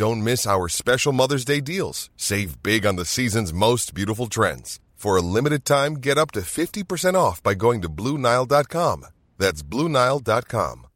[0.00, 2.08] Don't miss our special Mother's Day deals.
[2.16, 4.80] Save big on the season's most beautiful trends.
[4.94, 9.04] For a limited time, get up to 50% off by going to Bluenile.com.
[9.36, 10.86] That's Bluenile.com.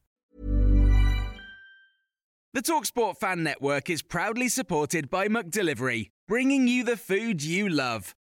[2.54, 8.14] The Talksport Fan Network is proudly supported by McDelivery, bringing you the food you love.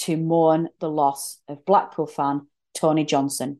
[0.00, 3.58] to mourn the loss of Blackpool fan Tony Johnson,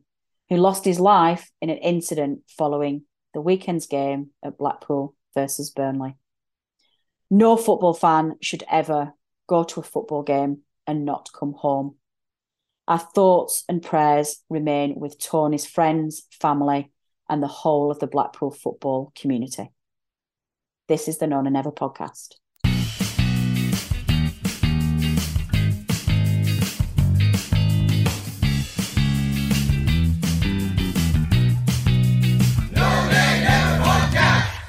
[0.49, 3.03] who lost his life in an incident following
[3.33, 6.15] the weekend's game at Blackpool versus Burnley.
[7.29, 9.13] No football fan should ever
[9.47, 11.95] go to a football game and not come home.
[12.87, 16.91] Our thoughts and prayers remain with Tony's friends, family,
[17.29, 19.71] and the whole of the Blackpool football community.
[20.87, 22.40] This is the No Nay Never podcast.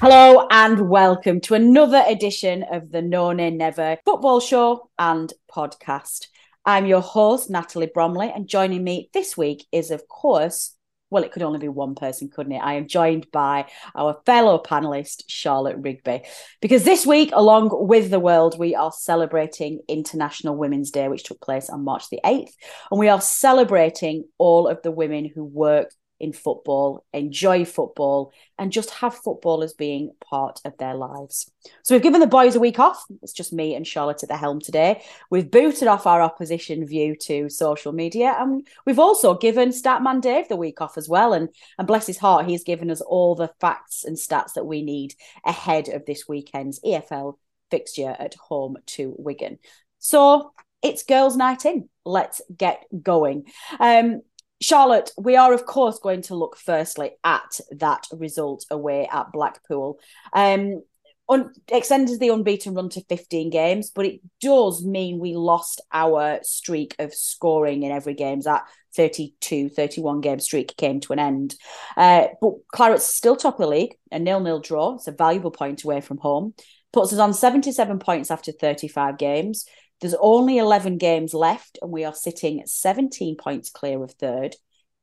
[0.05, 6.27] Hello and welcome to another edition of the No Nay Never football show and podcast.
[6.65, 10.75] I'm your host, Natalie Bromley, and joining me this week is, of course,
[11.09, 12.61] well, it could only be one person, couldn't it?
[12.61, 16.23] I am joined by our fellow panelist, Charlotte Rigby.
[16.59, 21.39] Because this week, along with the world, we are celebrating International Women's Day, which took
[21.39, 22.51] place on March the 8th.
[22.91, 25.91] And we are celebrating all of the women who work
[26.23, 31.51] in football, enjoy football, and just have football as being part of their lives.
[31.83, 33.03] So we've given the boys a week off.
[33.21, 35.03] It's just me and Charlotte at the helm today.
[35.29, 40.47] We've booted off our opposition view to social media, and we've also given Statman Dave
[40.47, 41.33] the week off as well.
[41.33, 44.81] And and bless his heart, he's given us all the facts and stats that we
[44.81, 47.33] need ahead of this weekend's EFL
[47.69, 49.59] fixture at home to Wigan.
[49.99, 51.89] So it's girls' night in.
[52.05, 53.45] Let's get going.
[53.77, 54.21] Um,
[54.63, 59.99] Charlotte, we are of course going to look firstly at that result away at Blackpool.
[60.31, 60.81] Um,
[61.27, 66.39] un- extended the unbeaten run to 15 games, but it does mean we lost our
[66.43, 68.39] streak of scoring in every game.
[68.39, 68.63] That
[68.95, 71.55] 32, 31 game streak came to an end.
[71.97, 74.95] Uh, but Claret's still top of the league, a nil-nil draw.
[74.95, 76.53] It's a valuable point away from home.
[76.93, 79.65] Puts us on 77 points after 35 games.
[80.03, 84.57] There's only 11 games left, and we are sitting 17 points clear of third,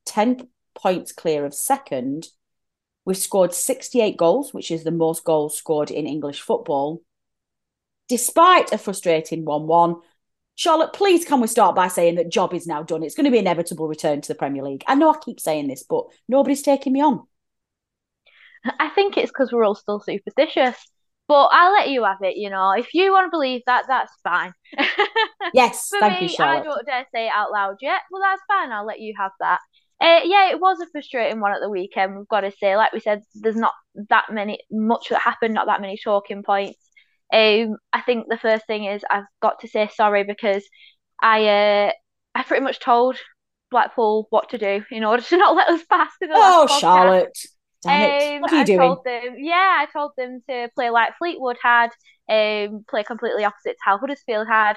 [0.04, 2.26] 10 points clear of second.
[3.06, 7.00] We've scored 68 goals, which is the most goals scored in English football.
[8.10, 9.96] Despite a frustrating 1 1,
[10.54, 13.02] Charlotte, please can we start by saying that job is now done?
[13.02, 14.84] It's going to be inevitable return to the Premier League.
[14.86, 17.26] I know I keep saying this, but nobody's taking me on.
[18.78, 20.76] I think it's because we're all still superstitious.
[21.30, 22.72] But I'll let you have it, you know.
[22.72, 24.52] If you want to believe that, that's fine.
[25.54, 26.62] Yes, For thank me, you, Charlotte.
[26.62, 28.00] I don't dare say it out loud yet.
[28.10, 28.72] Well, that's fine.
[28.72, 29.60] I'll let you have that.
[30.00, 32.16] Uh, yeah, it was a frustrating one at the weekend.
[32.16, 33.72] We've got to say, like we said, there's not
[34.08, 36.78] that many much that happened, not that many talking points.
[37.32, 40.64] Um, I think the first thing is I've got to say sorry because
[41.22, 41.92] I uh,
[42.34, 43.16] I pretty much told
[43.70, 46.80] Blackpool what to do in order to not let us pass in the Oh, podcast.
[46.80, 47.38] Charlotte.
[47.82, 48.14] Damn it.
[48.36, 48.78] Um, What are you I doing?
[48.78, 51.90] told them, yeah, I told them to play like Fleetwood had,
[52.28, 54.76] um, play completely opposite to how Huddersfield had.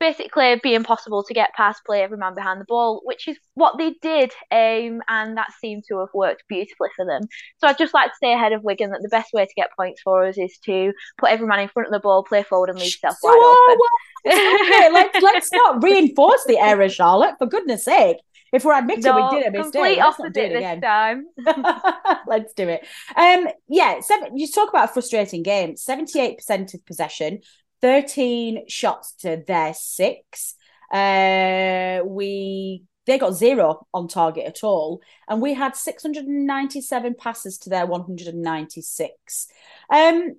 [0.00, 3.78] Basically, be impossible to get past, play every man behind the ball, which is what
[3.78, 7.22] they did, um, and that seemed to have worked beautifully for them.
[7.58, 9.70] So I'd just like to say ahead of Wigan that the best way to get
[9.78, 12.70] points for us is to put every man in front of the ball, play forward,
[12.70, 13.78] and leave yourself So, wide open.
[13.78, 13.88] well,
[14.24, 14.92] it.
[14.92, 18.16] let's, let's not reinforce the error, Charlotte, for goodness sake.
[18.52, 20.80] If we're admitting No, we did a mistake, let's not do it this again.
[20.82, 21.26] time.
[22.26, 22.86] Let's do it.
[23.16, 25.76] Um, yeah, seven, you talk about a frustrating game.
[25.76, 27.40] Seventy-eight percent of possession,
[27.80, 30.54] thirteen shots to their six.
[30.92, 36.46] Uh, we they got zero on target at all, and we had six hundred and
[36.46, 39.48] ninety-seven passes to their one hundred and ninety-six.
[39.90, 40.36] Um,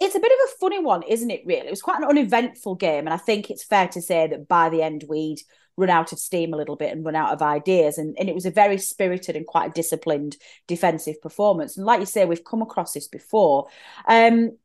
[0.00, 1.42] it's a bit of a funny one, isn't it?
[1.46, 4.48] Really, it was quite an uneventful game, and I think it's fair to say that
[4.48, 5.38] by the end we'd
[5.76, 7.98] run out of steam a little bit and run out of ideas.
[7.98, 10.36] And, and it was a very spirited and quite disciplined
[10.66, 11.76] defensive performance.
[11.76, 13.68] And like you say, we've come across this before.
[14.06, 14.56] Um,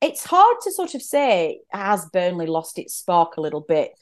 [0.00, 3.92] it's hard to sort of say has Burnley lost its spark a little bit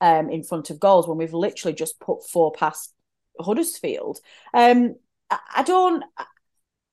[0.00, 2.92] um, in front of goals when we've literally just put four past
[3.40, 4.18] Huddersfield.
[4.52, 4.96] Um,
[5.30, 6.04] I, I don't.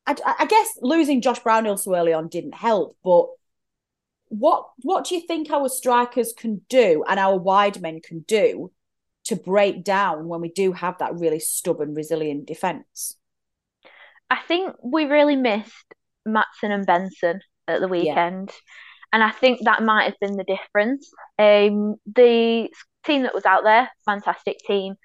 [0.06, 3.28] I, I, guess losing Josh Brownhill so early on didn't help, but
[4.28, 8.72] what what do you think our strikers can do and our wide men can do
[9.26, 13.18] to break down when we do have that really stubborn, resilient defence?
[14.30, 15.94] I think we really missed
[16.28, 18.50] Maatsen and Benson at the weekend.
[18.50, 18.56] Yeah.
[19.14, 21.12] And I think that might have been the difference.
[21.38, 22.70] Um, the
[23.06, 24.96] team that was out there, fantastic team.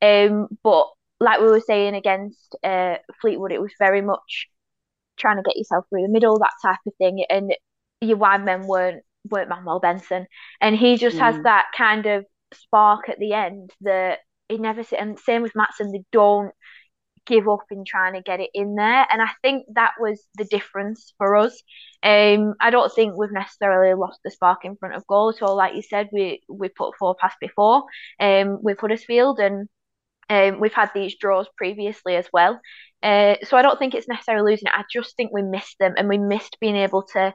[0.00, 0.86] Um, but
[1.20, 4.48] like we were saying against uh, Fleetwood, it was very much
[5.18, 7.24] trying to get yourself through the middle, that type of thing.
[7.28, 7.54] And
[8.00, 10.26] your wide men weren't weren't Manuel Benson,
[10.60, 11.20] and he just mm.
[11.20, 14.82] has that kind of spark at the end that he never.
[14.98, 16.52] And same with Maatsen they don't
[17.28, 19.06] give up in trying to get it in there.
[19.10, 21.62] And I think that was the difference for us.
[22.02, 25.32] Um, I don't think we've necessarily lost the spark in front of goal.
[25.32, 27.84] So, like you said, we we put four past before
[28.18, 29.68] um, with Huddersfield, and
[30.30, 32.60] um, we've had these draws previously as well.
[33.02, 34.74] Uh, so I don't think it's necessarily losing it.
[34.74, 37.34] I just think we missed them, and we missed being able to.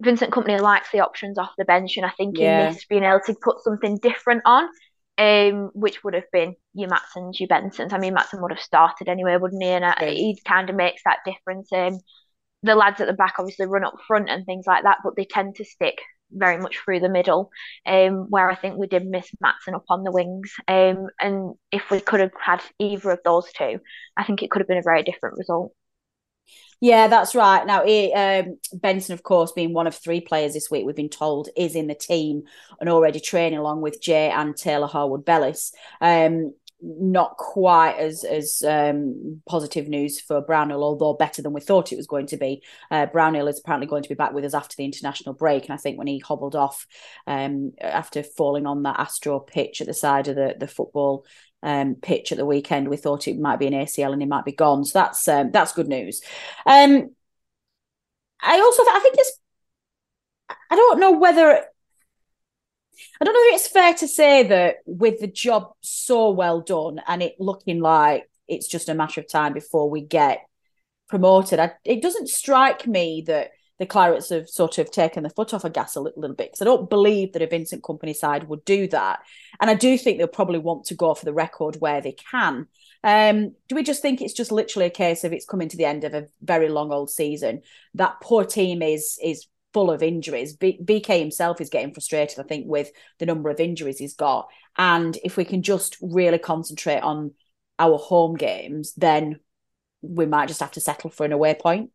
[0.00, 2.68] Vincent Kompany likes the options off the bench, and I think yeah.
[2.68, 4.68] he missed being able to put something different on
[5.18, 7.92] um, which would have been your Maatsens, your Bensons.
[7.92, 9.70] I mean, Maatsen would have started anyway, wouldn't he?
[9.70, 11.72] And uh, he kind of makes that difference.
[11.72, 11.98] Um,
[12.62, 15.24] the lads at the back obviously run up front and things like that, but they
[15.24, 15.98] tend to stick
[16.32, 17.50] very much through the middle,
[17.86, 20.52] um, where I think we did miss Maatsen up on the wings.
[20.66, 23.78] Um, and if we could have had either of those two,
[24.16, 25.72] I think it could have been a very different result.
[26.80, 27.66] Yeah, that's right.
[27.66, 31.48] Now, um, Benson, of course, being one of three players this week, we've been told
[31.56, 32.42] is in the team
[32.80, 35.72] and already training along with Jay and Taylor Harwood Bellis.
[36.00, 36.52] Um,
[36.82, 41.96] not quite as as um, positive news for Brownhill, although better than we thought it
[41.96, 42.62] was going to be.
[42.90, 45.72] Uh, Brownhill is apparently going to be back with us after the international break, and
[45.72, 46.86] I think when he hobbled off
[47.26, 51.24] um, after falling on that Astro pitch at the side of the the football
[51.66, 52.88] um, pitch at the weekend.
[52.88, 54.84] We thought it might be an ACL and he might be gone.
[54.84, 56.22] So that's um, that's good news.
[56.64, 57.10] Um,
[58.40, 59.40] I also th- I think it's
[60.70, 61.64] I don't know whether
[63.20, 67.00] I don't know if it's fair to say that with the job so well done
[67.06, 70.46] and it looking like it's just a matter of time before we get
[71.08, 71.58] promoted.
[71.58, 75.64] I, it doesn't strike me that the Clarets have sort of taken the foot off
[75.64, 78.48] a gas a little, little bit because I don't believe that a Vincent Kompany side
[78.48, 79.20] would do that.
[79.60, 82.66] And I do think they'll probably want to go for the record where they can.
[83.04, 85.84] Um, do we just think it's just literally a case of it's coming to the
[85.84, 87.62] end of a very long old season?
[87.94, 90.56] That poor team is is full of injuries.
[90.56, 94.48] B- BK himself is getting frustrated, I think, with the number of injuries he's got.
[94.78, 97.34] And if we can just really concentrate on
[97.78, 99.38] our home games, then
[100.00, 101.90] we might just have to settle for an away point.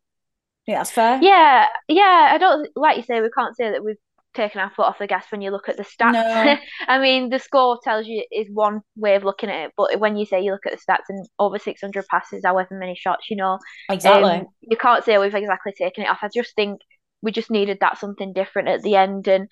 [0.68, 1.20] Yeah, that's fair.
[1.22, 2.30] Yeah, yeah.
[2.32, 3.96] I don't like you say we can't say that we've
[4.34, 6.14] taken our foot off the gas when you look at the stats.
[6.14, 6.56] No.
[6.88, 10.16] I mean, the score tells you is one way of looking at it, but when
[10.16, 13.36] you say you look at the stats and over 600 passes, however many shots, you
[13.36, 13.58] know,
[13.90, 16.20] exactly, um, you can't say we've exactly taken it off.
[16.22, 16.80] I just think
[17.22, 19.48] we just needed that something different at the end, and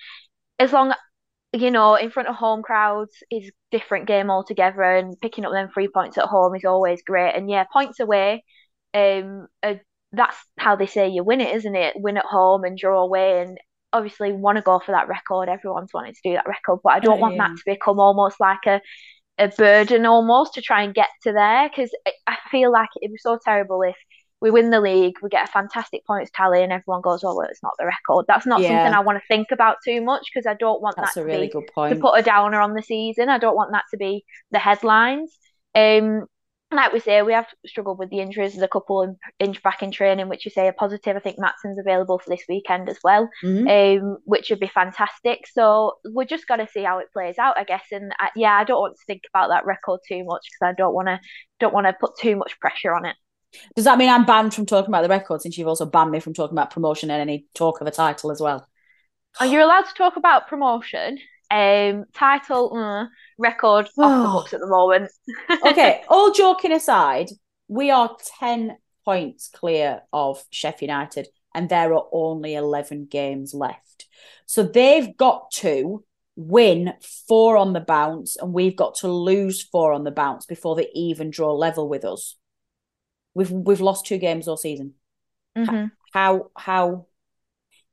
[0.59, 0.93] as long
[1.51, 5.69] you know, in front of home crowds is different game altogether, and picking up them
[5.73, 7.35] three points at home is always great.
[7.35, 8.43] And yeah, points away,
[8.93, 9.79] um, are
[10.11, 11.95] that's how they say you win it, isn't it?
[11.97, 13.57] Win at home and draw away, and
[13.93, 15.49] obviously want to go for that record.
[15.49, 17.47] Everyone's wanting to do that record, but I don't oh, want yeah.
[17.47, 18.81] that to become almost like a
[19.37, 21.89] a burden almost to try and get to there because
[22.27, 23.95] I feel like it'd be so terrible if
[24.41, 27.47] we win the league, we get a fantastic points tally, and everyone goes, "Oh, well,
[27.49, 28.69] it's not the record." That's not yeah.
[28.69, 31.25] something I want to think about too much because I don't want That's that to
[31.25, 33.27] really be to put a downer on the season.
[33.27, 35.37] I don't want that to be the headlines.
[35.75, 36.25] Um,
[36.71, 38.53] like we say, we have struggled with the injuries.
[38.53, 41.15] There's a couple in, in back in training, which you say are positive.
[41.15, 44.05] I think Maatsen's available for this weekend as well, mm-hmm.
[44.05, 45.47] um, which would be fantastic.
[45.51, 47.85] So we're just going to see how it plays out, I guess.
[47.91, 50.73] And I, yeah, I don't want to think about that record too much because I
[50.77, 51.19] don't want to
[51.59, 53.15] don't want to put too much pressure on it.
[53.75, 56.19] Does that mean I'm banned from talking about the record since you've also banned me
[56.19, 58.67] from talking about promotion and any talk of a title as well?
[59.39, 61.17] Are you allowed to talk about promotion?
[61.51, 64.33] Um, title, uh, record off the oh.
[64.33, 65.11] books at the moment.
[65.65, 67.29] okay, all joking aside,
[67.67, 74.07] we are 10 points clear of Sheffield United, and there are only 11 games left.
[74.45, 76.03] So they've got to
[76.35, 76.93] win
[77.27, 80.89] four on the bounce, and we've got to lose four on the bounce before they
[80.93, 82.35] even draw level with us.
[83.33, 84.93] We've we've lost two games all season.
[85.57, 85.87] Mm-hmm.
[86.13, 87.07] How how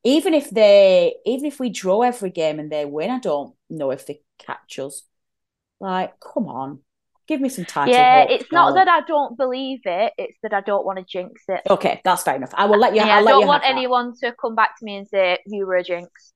[0.06, 3.90] even if they, even if we draw every game and they win, I don't know
[3.90, 5.02] if they catch us.
[5.80, 6.78] Like, come on,
[7.26, 7.88] give me some time.
[7.88, 11.42] Yeah, it's not that I don't believe it; it's that I don't want to jinx
[11.48, 11.60] it.
[11.68, 12.54] Okay, that's fair enough.
[12.54, 13.02] I will let you.
[13.02, 15.66] Yeah, I'll I don't you want anyone to come back to me and say you
[15.66, 16.32] were a jinx.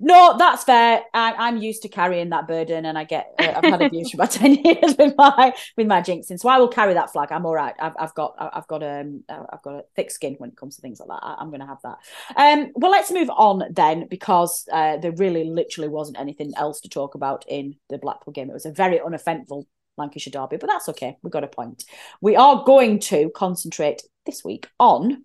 [0.00, 1.02] No, that's fair.
[1.14, 4.16] I, I'm used to carrying that burden, and I get uh, I've had abuse for
[4.16, 7.32] about ten years with my with my jinxing, so I will carry that flag.
[7.32, 7.74] I'm all right.
[7.78, 10.82] I've, I've got I've got um I've got a thick skin when it comes to
[10.82, 11.24] things like that.
[11.24, 11.98] I, am going to have that.
[12.36, 16.88] Um, well, let's move on then, because uh, there really literally wasn't anything else to
[16.88, 18.50] talk about in the Blackpool game.
[18.50, 21.16] It was a very uneventful Lancashire derby, but that's okay.
[21.22, 21.84] We got a point.
[22.20, 25.24] We are going to concentrate this week on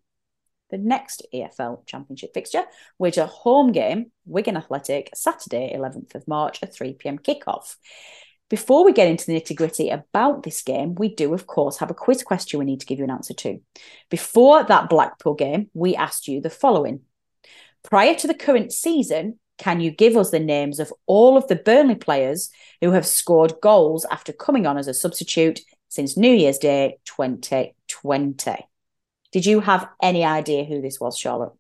[0.72, 2.64] the next EFL Championship fixture,
[2.98, 7.76] which is a home game, Wigan Athletic, Saturday, 11th of March, a 3 pm kickoff.
[8.50, 11.90] Before we get into the nitty gritty about this game, we do, of course, have
[11.90, 13.62] a quiz question we need to give you an answer to.
[14.10, 17.02] Before that Blackpool game, we asked you the following
[17.84, 21.56] Prior to the current season, can you give us the names of all of the
[21.56, 22.50] Burnley players
[22.82, 28.68] who have scored goals after coming on as a substitute since New Year's Day 2020?
[29.32, 31.54] Did you have any idea who this was, Charlotte?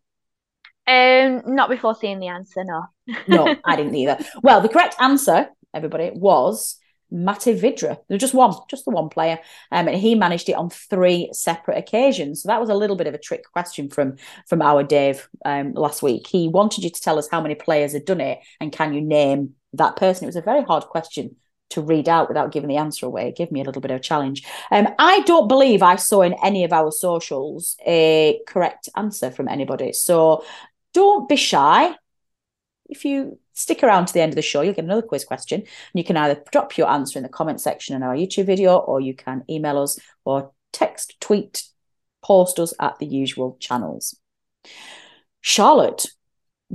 [0.87, 2.63] Um, not before seeing the answer.
[2.63, 2.85] No.
[3.27, 4.19] no, I didn't either.
[4.41, 6.77] Well, the correct answer, everybody, was
[7.13, 7.97] Matej Vydra.
[8.07, 9.39] There's just one, just the one player,
[9.71, 12.41] um, and he managed it on three separate occasions.
[12.41, 15.73] So that was a little bit of a trick question from from our Dave um,
[15.73, 16.27] last week.
[16.27, 19.01] He wanted you to tell us how many players had done it, and can you
[19.01, 20.25] name that person?
[20.25, 21.35] It was a very hard question
[21.71, 23.33] to read out without giving the answer away.
[23.35, 24.43] Give me a little bit of a challenge.
[24.71, 29.47] Um, I don't believe I saw in any of our socials a correct answer from
[29.47, 29.93] anybody.
[29.93, 30.45] So
[30.93, 31.95] don't be shy.
[32.89, 35.61] If you stick around to the end of the show, you'll get another quiz question.
[35.61, 38.77] And you can either drop your answer in the comment section in our YouTube video,
[38.77, 41.63] or you can email us or text, tweet,
[42.21, 44.15] post us at the usual channels.
[45.41, 46.05] Charlotte,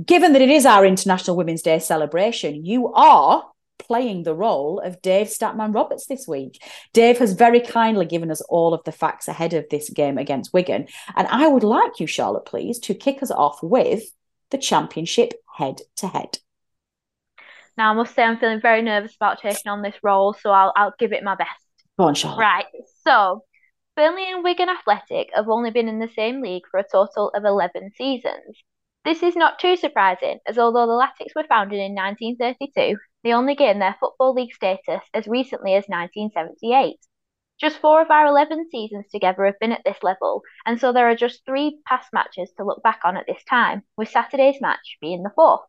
[0.03, 3.43] given that it is our International Women's Day celebration, you are
[3.79, 6.61] playing the role of Dave Statman Roberts this week.
[6.93, 10.53] Dave has very kindly given us all of the facts ahead of this game against
[10.53, 10.87] Wigan.
[11.15, 14.03] And I would like you, Charlotte, please, to kick us off with
[14.51, 16.39] the championship head to head.
[17.77, 20.73] Now, I must say, I'm feeling very nervous about taking on this role, so I'll,
[20.75, 21.49] I'll give it my best.
[21.97, 22.41] Go on, Charlotte.
[22.41, 22.65] Right.
[23.05, 23.43] So,
[23.95, 27.45] Burnley and Wigan Athletic have only been in the same league for a total of
[27.45, 28.57] 11 seasons.
[29.07, 33.55] This is not too surprising, as although the Latics were founded in 1932, they only
[33.55, 36.97] gained their Football League status as recently as 1978.
[37.57, 41.09] Just four of our 11 seasons together have been at this level, and so there
[41.09, 44.97] are just three past matches to look back on at this time, with Saturday's match
[44.99, 45.61] being the fourth.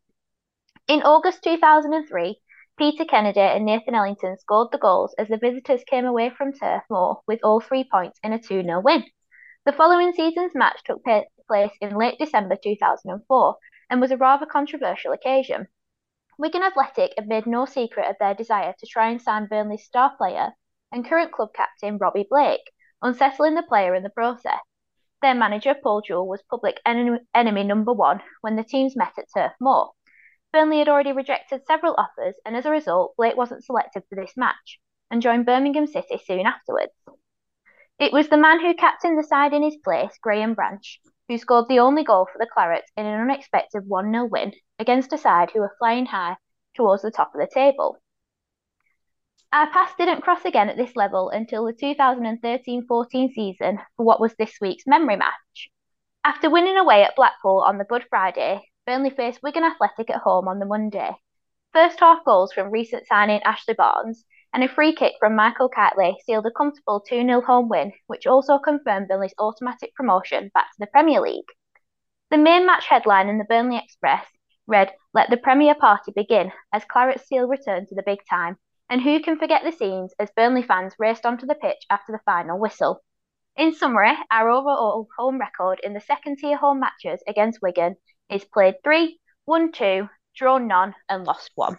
[0.89, 2.41] In August 2003,
[2.77, 6.83] Peter Kennedy and Nathan Ellington scored the goals as the visitors came away from Turf
[6.91, 9.05] Moor with all three points in a 2 0 win.
[9.65, 11.05] The following season's match took
[11.49, 13.57] place in late December 2004
[13.91, 15.67] and was a rather controversial occasion.
[16.39, 20.15] Wigan Athletic have made no secret of their desire to try and sign Burnley's star
[20.17, 20.53] player
[20.93, 22.71] and current club captain Robbie Blake,
[23.03, 24.61] unsettling the player in the process.
[25.21, 29.27] Their manager Paul Jewell was public enemy, enemy number one when the teams met at
[29.35, 29.91] Turf Moor.
[30.53, 34.37] Burnley had already rejected several offers, and as a result, Blake wasn't selected for this
[34.37, 34.79] match
[35.11, 36.93] and joined Birmingham City soon afterwards.
[37.99, 41.69] It was the man who captained the side in his place, Graham Branch, who scored
[41.69, 45.51] the only goal for the Clarets in an unexpected 1 0 win against a side
[45.51, 46.37] who were flying high
[46.75, 47.99] towards the top of the table.
[49.53, 54.21] Our path didn't cross again at this level until the 2013 14 season for what
[54.21, 55.71] was this week's memory match.
[56.25, 60.49] After winning away at Blackpool on the Good Friday, Burnley faced Wigan Athletic at home
[60.49, 61.13] on the Monday.
[61.73, 66.17] First half goals from recent signing Ashley Barnes and a free kick from Michael Kightly
[66.25, 70.77] sealed a comfortable 2 0 home win, which also confirmed Burnley's automatic promotion back to
[70.79, 71.49] the Premier League.
[72.31, 74.27] The main match headline in the Burnley Express
[74.67, 78.57] read, Let the Premier Party begin, as Claret Steel returned to the big time.
[78.91, 82.21] And who can forget the scenes as Burnley fans raced onto the pitch after the
[82.25, 83.03] final whistle?
[83.57, 87.97] In summary, our overall home record in the second tier home matches against Wigan
[88.31, 91.79] is played 3, 1 2, drawn none, and lost 1.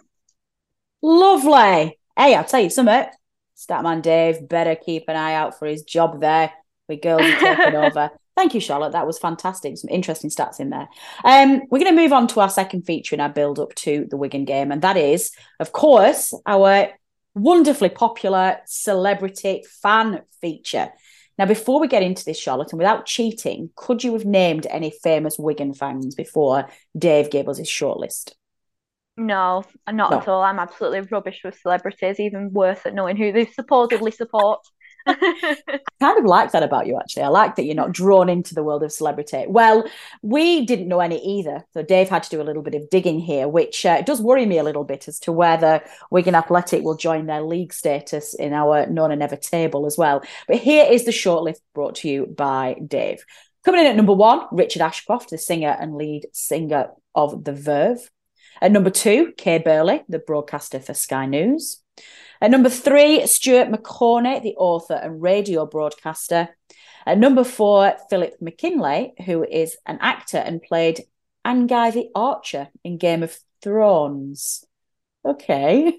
[1.01, 1.98] Lovely.
[2.19, 3.05] Hey, I'll tell you something.
[3.55, 6.51] Statman Dave better keep an eye out for his job there.
[6.89, 8.11] We girls are taking over.
[8.35, 8.91] Thank you, Charlotte.
[8.91, 9.77] That was fantastic.
[9.77, 10.89] Some interesting stats in there.
[11.23, 14.05] Um, we're going to move on to our second feature in our build up to
[14.09, 16.89] the Wigan game, and that is, of course, our
[17.35, 20.89] wonderfully popular celebrity fan feature.
[21.37, 24.91] Now, before we get into this, Charlotte, and without cheating, could you have named any
[24.91, 28.33] famous Wigan fans before Dave gave us his shortlist?
[29.19, 30.17] No, not No.
[30.19, 30.41] at all.
[30.41, 34.61] I'm absolutely rubbish with celebrities, even worse at knowing who they supposedly support.
[35.07, 37.23] I kind of like that about you, actually.
[37.23, 39.45] I like that you're not drawn into the world of celebrity.
[39.47, 39.89] Well,
[40.21, 41.65] we didn't know any either.
[41.73, 44.45] So Dave had to do a little bit of digging here, which uh, does worry
[44.45, 48.53] me a little bit as to whether Wigan Athletic will join their league status in
[48.53, 50.23] our No Nay Never table as well.
[50.47, 53.23] But here is the shortlist brought to you by Dave.
[53.65, 58.09] Coming in at number one, Richard Ashcroft, the singer and lead singer of The Verve.
[58.61, 61.81] At number two, Kay Burley, the broadcaster for Sky News.
[62.41, 66.49] At number three, Stuart Maconie, the author and radio broadcaster.
[67.05, 71.03] At number four, Philip McGinley, who is an actor and played
[71.45, 74.63] Anguy the Archer in Game of Thrones.
[75.25, 75.97] Okay.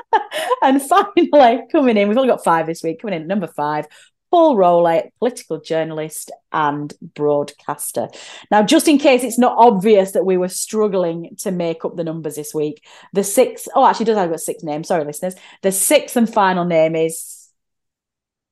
[0.62, 3.86] and finally, coming in, we've only got five this week, coming in number five,
[4.32, 8.08] Paul Rowley, political journalist and broadcaster.
[8.50, 12.02] Now, just in case it's not obvious that we were struggling to make up the
[12.02, 14.88] numbers this week, the sixth, oh, actually, does have got six names.
[14.88, 15.34] Sorry, listeners.
[15.60, 17.50] The sixth and final name is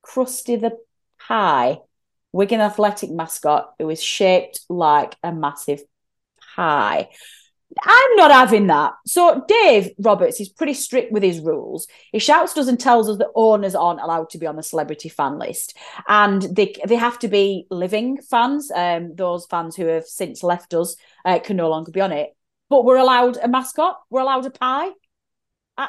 [0.05, 0.77] Krusty the
[1.19, 1.79] Pie,
[2.31, 5.81] Wigan Athletic mascot, who is shaped like a massive
[6.57, 7.09] pie.
[7.83, 8.95] I'm not having that.
[9.07, 11.87] So Dave Roberts is pretty strict with his rules.
[12.13, 15.09] He shouts us and tells us that owners aren't allowed to be on the celebrity
[15.09, 15.77] fan list,
[16.09, 18.71] and they they have to be living fans.
[18.75, 22.37] Um, those fans who have since left us uh, can no longer be on it.
[22.69, 24.01] But we're allowed a mascot.
[24.11, 24.91] We're allowed a pie.
[25.77, 25.89] I,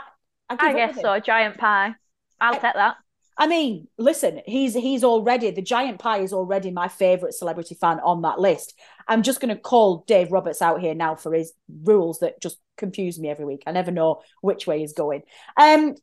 [0.50, 1.14] I, I guess so.
[1.14, 1.96] A giant pie.
[2.40, 2.98] I'll I, take that.
[3.42, 8.00] I mean, listen, he's he's already the giant pie is already my favorite celebrity fan
[8.02, 8.80] on that list.
[9.08, 12.60] I'm just going to call Dave Roberts out here now for his rules that just
[12.78, 13.64] confuse me every week.
[13.66, 15.24] I never know which way he's going.
[15.58, 15.96] Um,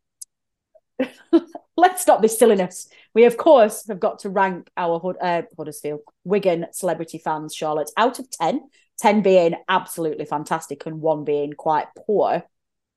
[1.77, 2.89] let's stop this silliness.
[3.15, 8.19] We of course have got to rank our uh, Huddersfield Wigan celebrity fans, Charlotte, out
[8.19, 8.69] of ten.
[8.99, 12.43] Ten being absolutely fantastic and one being quite poor.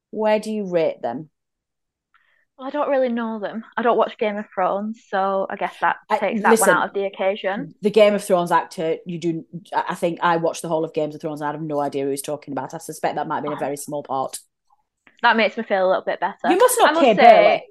[0.10, 1.30] Where do you rate them?
[2.62, 3.66] Well, I don't really know them.
[3.76, 6.90] I don't watch Game of Thrones, so I guess that takes that listen, one out
[6.90, 7.74] of the occasion.
[7.82, 9.44] The Game of Thrones actor, you do.
[9.74, 12.04] I think I watched the whole of Games of Thrones, and I have no idea
[12.04, 12.76] who he's talking about.
[12.76, 14.38] I suspect that might have been a very small part.
[15.24, 16.38] That makes me feel a little bit better.
[16.52, 17.64] You must not Kay Burley.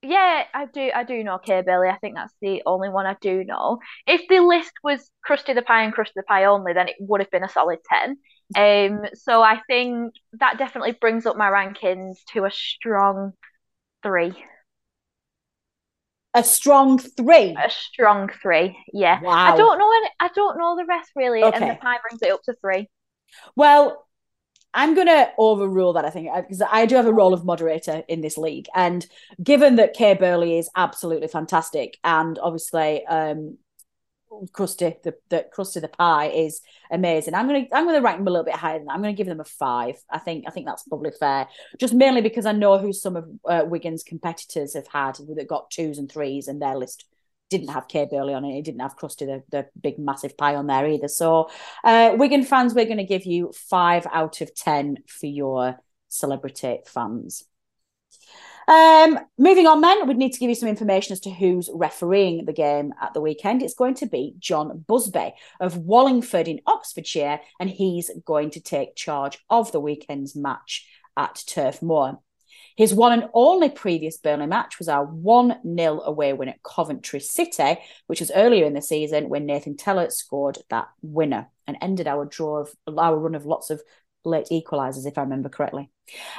[0.00, 0.90] Yeah, I do.
[0.94, 1.88] I do know Kay Burley.
[1.90, 3.80] I think that's the only one I do know.
[4.06, 7.20] If the list was Krusty the Pie and Krusty the Pie only, then it would
[7.20, 8.16] have been a solid ten.
[8.56, 13.34] Um, so I think that definitely brings up my rankings to a strong
[14.06, 14.32] three.
[16.34, 17.56] A strong three.
[17.58, 18.76] A strong three.
[18.92, 19.20] Yeah.
[19.20, 19.32] Wow.
[19.32, 21.56] I don't know any, I don't know the rest really, okay.
[21.56, 22.88] and the pie brings it up to three.
[23.56, 24.06] Well,
[24.74, 28.02] I'm going to overrule that, I think, because I do have a role of moderator
[28.08, 28.66] in this league.
[28.74, 29.06] And
[29.42, 33.56] given that Kay Burley is absolutely fantastic, and obviously um,
[34.52, 37.34] Krusty, the, the Krusty the pie is amazing.
[37.34, 38.94] I'm gonna I'm gonna rank them a little bit higher than that.
[38.94, 39.96] I'm gonna give them a five.
[40.10, 41.48] I think I think that's probably fair.
[41.78, 45.70] Just mainly because I know who some of uh, Wigan's competitors have had that got
[45.70, 47.04] twos and threes, and their list
[47.48, 48.58] didn't have Kay Burley on it.
[48.58, 51.08] It didn't have Krusty the, the big massive pie on there either.
[51.08, 51.48] So
[51.84, 57.44] uh, Wigan fans, we're gonna give you five out of ten for your celebrity fans.
[58.68, 62.44] Um, moving on, then, we'd need to give you some information as to who's refereeing
[62.44, 63.62] the game at the weekend.
[63.62, 68.96] It's going to be John Busby of Wallingford in Oxfordshire, and he's going to take
[68.96, 72.18] charge of the weekend's match at Turf Moor.
[72.76, 77.20] His one and only previous Burnley match was our 1 0 away win at Coventry
[77.20, 82.06] City, which was earlier in the season when Nathan Tella scored that winner and ended
[82.06, 83.80] our draw of our run of lots of
[84.26, 85.90] late equalisers, if I remember correctly.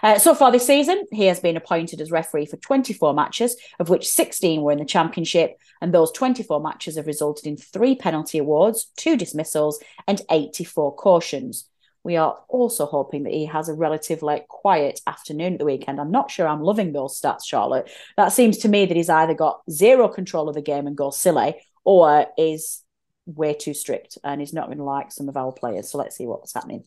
[0.03, 3.89] Uh, so far this season, he has been appointed as referee for 24 matches, of
[3.89, 8.37] which 16 were in the Championship, and those 24 matches have resulted in three penalty
[8.37, 11.67] awards, two dismissals, and 84 cautions.
[12.03, 15.99] We are also hoping that he has a relatively quiet afternoon at the weekend.
[15.99, 17.91] I'm not sure I'm loving those stats, Charlotte.
[18.15, 21.19] That seems to me that he's either got zero control of the game and goes
[21.19, 22.81] silly, or is
[23.27, 25.89] way too strict and he's not going to like some of our players.
[25.89, 26.83] So let's see what's happening.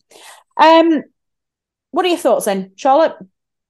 [0.57, 1.03] Um,
[1.91, 3.15] what are your thoughts then, Charlotte?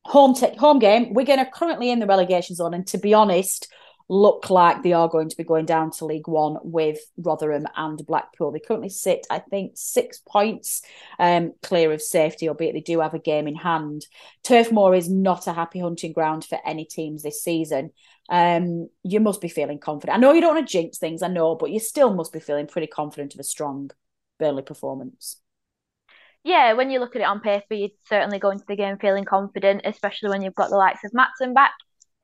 [0.06, 1.14] Home t- home game.
[1.14, 3.72] We're going to currently in the relegation zone, and to be honest,
[4.12, 8.06] look like they are going to be going down to League One with Rotherham and
[8.06, 8.52] Blackpool.
[8.52, 10.82] They currently sit, I think, six points
[11.18, 14.06] um, clear of safety, albeit they do have a game in hand.
[14.44, 17.92] Turf Moor is not a happy hunting ground for any teams this season.
[18.28, 20.18] Um, you must be feeling confident.
[20.18, 22.42] I know you don't want to jinx things, I know, but you still must be
[22.42, 23.92] feeling pretty confident of a strong
[24.40, 25.38] Burnley performance
[26.44, 29.26] yeah, when you look at it on paper, you'd certainly go into the game feeling
[29.26, 31.74] confident, especially when you've got the likes of Maatsen back.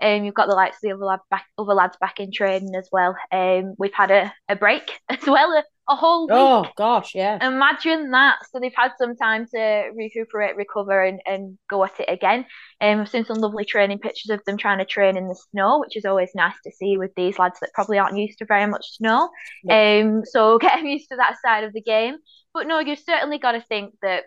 [0.01, 2.75] Um, you've got the likes of the other, lad back, other lads back in training
[2.75, 3.15] as well.
[3.31, 6.33] Um, we've had a, a break as well, a a whole week.
[6.33, 7.45] Oh gosh, yeah.
[7.45, 8.39] Imagine that.
[8.51, 12.45] So they've had some time to recuperate, recover, and, and go at it again.
[12.81, 15.79] Um, I've seen some lovely training pictures of them trying to train in the snow,
[15.79, 18.67] which is always nice to see with these lads that probably aren't used to very
[18.67, 19.29] much snow.
[19.69, 22.17] Um, so getting used to that side of the game.
[22.53, 24.25] But no, you've certainly got to think that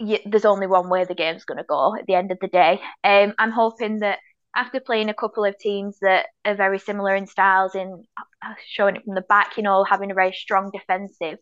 [0.00, 2.48] you, there's only one way the game's going to go at the end of the
[2.48, 2.80] day.
[3.04, 4.18] Um, I'm hoping that
[4.54, 8.96] after playing a couple of teams that are very similar in styles, in uh, showing
[8.96, 11.38] it from the back, you know, having a very strong defensive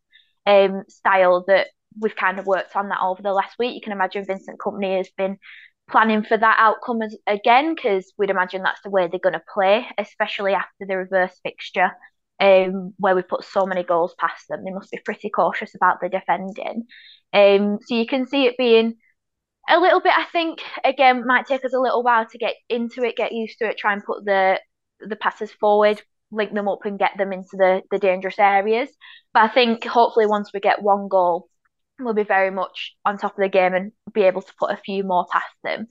[0.47, 1.69] um, style that
[2.01, 3.75] we've kind of worked on that over the last week.
[3.75, 5.39] You can imagine Vincent Kompany has been
[5.91, 9.43] planning for that outcome as, again because we'd imagine that's the way they're going to
[9.53, 11.91] play, especially after the reverse fixture.
[12.41, 16.01] Um, where we put so many goals past them, they must be pretty cautious about
[16.01, 16.87] the defending.
[17.33, 18.97] Um, so you can see it being
[19.69, 20.13] a little bit.
[20.17, 23.59] I think again might take us a little while to get into it, get used
[23.59, 24.61] to it, try and put the
[25.01, 28.89] the passes forward, link them up, and get them into the the dangerous areas.
[29.35, 31.49] But I think hopefully once we get one goal,
[31.99, 34.77] we'll be very much on top of the game and be able to put a
[34.77, 35.87] few more past them.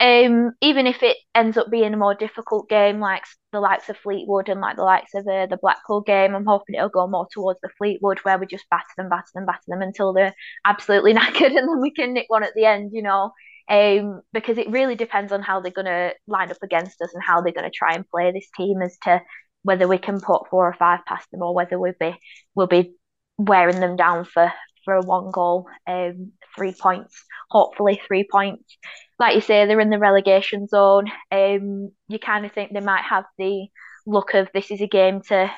[0.00, 3.96] Um, even if it ends up being a more difficult game, like the likes of
[3.96, 7.26] Fleetwood and like the likes of uh, the Blackpool game, I'm hoping it'll go more
[7.32, 10.34] towards the Fleetwood where we just batter them, batter them, batter them until they're
[10.64, 13.32] absolutely knackered, and then we can nick one at the end, you know.
[13.68, 17.22] Um, because it really depends on how they're going to line up against us and
[17.22, 19.20] how they're going to try and play this team as to
[19.62, 22.14] whether we can put four or five past them or whether we'll be
[22.54, 22.94] we'll be
[23.36, 24.50] wearing them down for
[24.84, 28.78] for a one goal, um, three points, hopefully three points.
[29.18, 31.10] Like you say, they're in the relegation zone.
[31.32, 33.66] Um, you kind of think they might have the
[34.06, 35.50] look of this is a game to,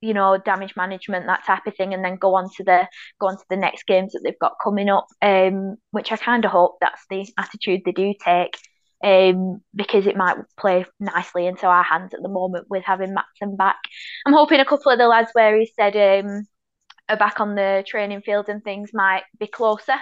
[0.00, 2.86] you know, damage management, that type of thing, and then go on to the
[3.20, 5.06] go on to the next games that they've got coming up.
[5.22, 8.56] Um, which I kind of hope that's the attitude they do take.
[9.02, 13.54] Um, because it might play nicely into our hands at the moment with having Maatsen
[13.54, 13.76] back.
[14.24, 16.46] I'm hoping a couple of the lads where he said um,
[17.08, 19.96] are back on the training field and things might be closer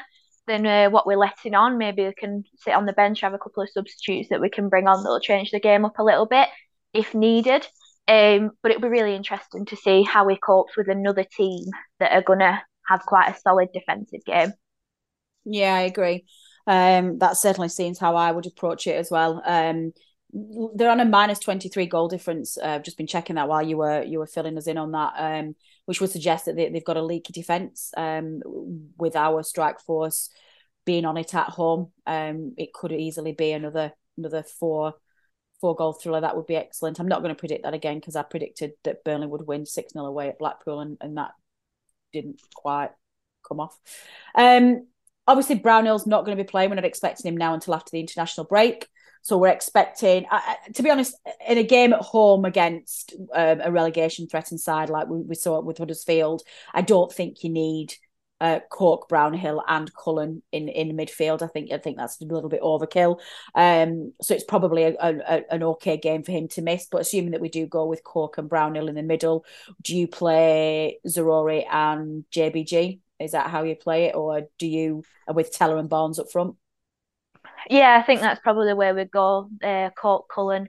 [0.47, 1.79] than uh, what we're letting on.
[1.79, 4.69] Maybe we can sit on the bench, have a couple of substitutes that we can
[4.69, 6.49] bring on that'll change the game up a little bit
[6.93, 7.67] if needed.
[8.09, 11.67] Um, but it'll be really interesting to see how we cope with another team
[12.01, 14.53] that are gonna have quite a solid defensive game.
[15.45, 16.25] Yeah, I agree.
[16.67, 19.43] Um, that certainly seems how I would approach it as well.
[19.45, 19.93] Um,
[20.75, 22.57] they're on a minus 23 goal difference.
[22.57, 24.93] Uh, I've just been checking that while you were you were filling us in on
[24.93, 25.55] that, um,
[25.87, 28.41] which would suggest that they, have got a leaky defence um,
[28.97, 30.31] with our strike force
[30.85, 31.93] being on it at home.
[32.07, 34.95] Um, it could easily be another another four
[35.61, 36.21] four goal thriller.
[36.21, 37.01] That would be excellent.
[37.01, 39.93] I'm not going to predict that again because I predicted that Burnley would win 6
[39.93, 41.33] 0 away at Blackpool, and, and that
[42.13, 42.91] didn't quite
[43.47, 43.79] come off.
[44.35, 44.87] Um,
[45.27, 46.71] obviously, Brownhill's not going to be playing.
[46.71, 48.89] We're not expecting him now until after the international break.
[49.23, 50.41] So we're expecting, uh,
[50.75, 51.15] to be honest,
[51.49, 55.61] in a game at home against um, a relegation threatened side like we, we saw
[55.61, 56.43] with Huddersfield,
[56.75, 57.95] I don't think you need
[58.43, 61.43] uh, Cork, Brownhill, and Cullen in in midfield.
[61.43, 63.21] I think I think that's a little bit overkill.
[63.55, 66.89] Um, so it's probably a, a, an okay game for him to miss.
[66.91, 69.45] But assuming that we do go with Cork and Brownhill in the middle,
[69.81, 72.99] do you play Zaroury and JBG?
[73.21, 76.57] Is that how you play it, or do you with Tella and Barnes up front?
[77.71, 79.49] Yeah, I think that's probably the way we go.
[79.63, 80.69] Uh, Cork Cullen,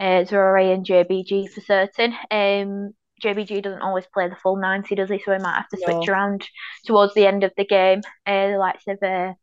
[0.00, 2.12] uh, Zaroury, and JBG for certain.
[2.30, 5.20] Um, JBG doesn't always play the full 90, does he?
[5.24, 6.00] So he might have to no.
[6.00, 6.46] switch around
[6.86, 8.00] towards the end of the game.
[8.26, 9.34] Uh, the likes of uh,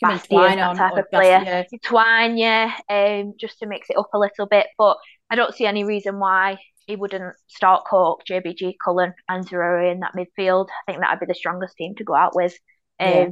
[0.00, 1.64] Bastien, that type of player.
[1.84, 4.66] Twine, yeah, um, just to mix it up a little bit.
[4.76, 4.96] But
[5.30, 10.00] I don't see any reason why he wouldn't start Cork, JBG, Cullen, and Zaroury in
[10.00, 10.68] that midfield.
[10.86, 12.58] I think that would be the strongest team to go out with
[12.98, 13.30] um, yeah.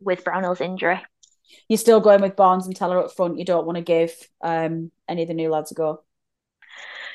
[0.00, 1.00] with Brownhill's injury
[1.68, 3.38] you're still going with Barnes and Tella up front.
[3.38, 6.02] You don't want to give um, any of the new lads a go.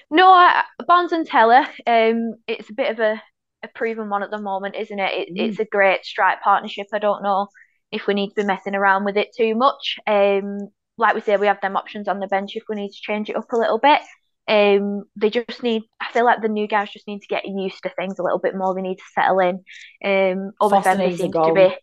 [0.09, 1.67] No, I, Barnes and Tella.
[1.87, 3.21] Um, it's a bit of a,
[3.63, 5.29] a proven one at the moment, isn't it?
[5.29, 5.49] it mm.
[5.49, 6.87] It's a great strike partnership.
[6.93, 7.47] I don't know
[7.91, 9.97] if we need to be messing around with it too much.
[10.07, 13.01] Um, like we say, we have them options on the bench if we need to
[13.01, 14.01] change it up a little bit.
[14.47, 15.83] Um, they just need.
[16.01, 18.39] I feel like the new guys just need to get used to things a little
[18.39, 18.75] bit more.
[18.75, 19.55] They need to settle in.
[20.03, 21.75] Um, Obafemi seems to be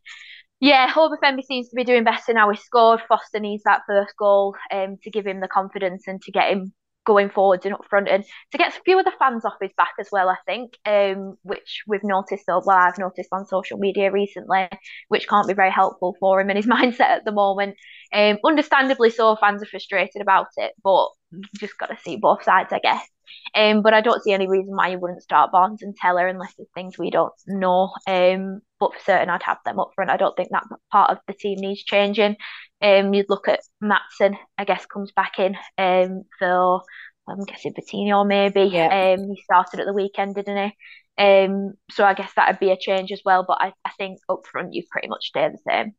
[0.60, 2.50] yeah, Obafemi seems to be doing better now.
[2.50, 3.00] He scored.
[3.08, 6.72] Foster needs that first goal um, to give him the confidence and to get him
[7.08, 9.72] going forwards and up front and to get a few of the fans off his
[9.78, 14.12] back as well, I think, um, which we've noticed, well, I've noticed on social media
[14.12, 14.68] recently,
[15.08, 17.76] which can't be very helpful for him and his mindset at the moment.
[18.12, 21.08] Um, understandably so, fans are frustrated about it, but
[21.56, 23.06] just got to see both sides, I guess.
[23.54, 26.54] Um, but I don't see any reason why you wouldn't start Barnes and Tella unless
[26.54, 27.92] there's things we don't know.
[28.06, 30.10] Um, but for certain, I'd have them up front.
[30.10, 32.36] I don't think that part of the team needs changing.
[32.80, 36.82] Um, you'd look at Maatsen, I guess, comes back in um, for
[37.28, 38.62] I'm guessing Patino maybe.
[38.62, 39.14] Yeah.
[39.18, 41.22] Um, he started at the weekend, didn't he?
[41.22, 43.44] Um, so I guess that'd be a change as well.
[43.46, 45.92] But I, I think up front you pretty much stay the same.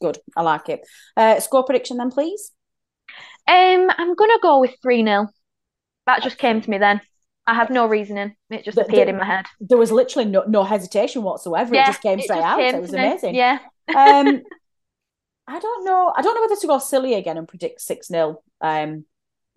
[0.00, 0.18] Good.
[0.36, 0.80] I like it.
[1.16, 2.52] Uh, score prediction then, please.
[3.46, 5.28] Um, I'm gonna go with three 0
[6.06, 7.00] That just came to me then.
[7.46, 8.34] I have no reasoning.
[8.50, 9.46] It just The- appeared the- in my head.
[9.60, 11.74] There was literally no, no hesitation whatsoever.
[11.74, 12.58] it just came straight out.
[12.58, 13.06] came It was to me.
[13.06, 13.34] amazing.
[13.34, 13.58] Yeah.
[13.94, 14.42] um,
[15.46, 16.12] I don't know.
[16.16, 18.42] I don't know whether to go silly again and predict 6 0.
[18.62, 19.04] Um,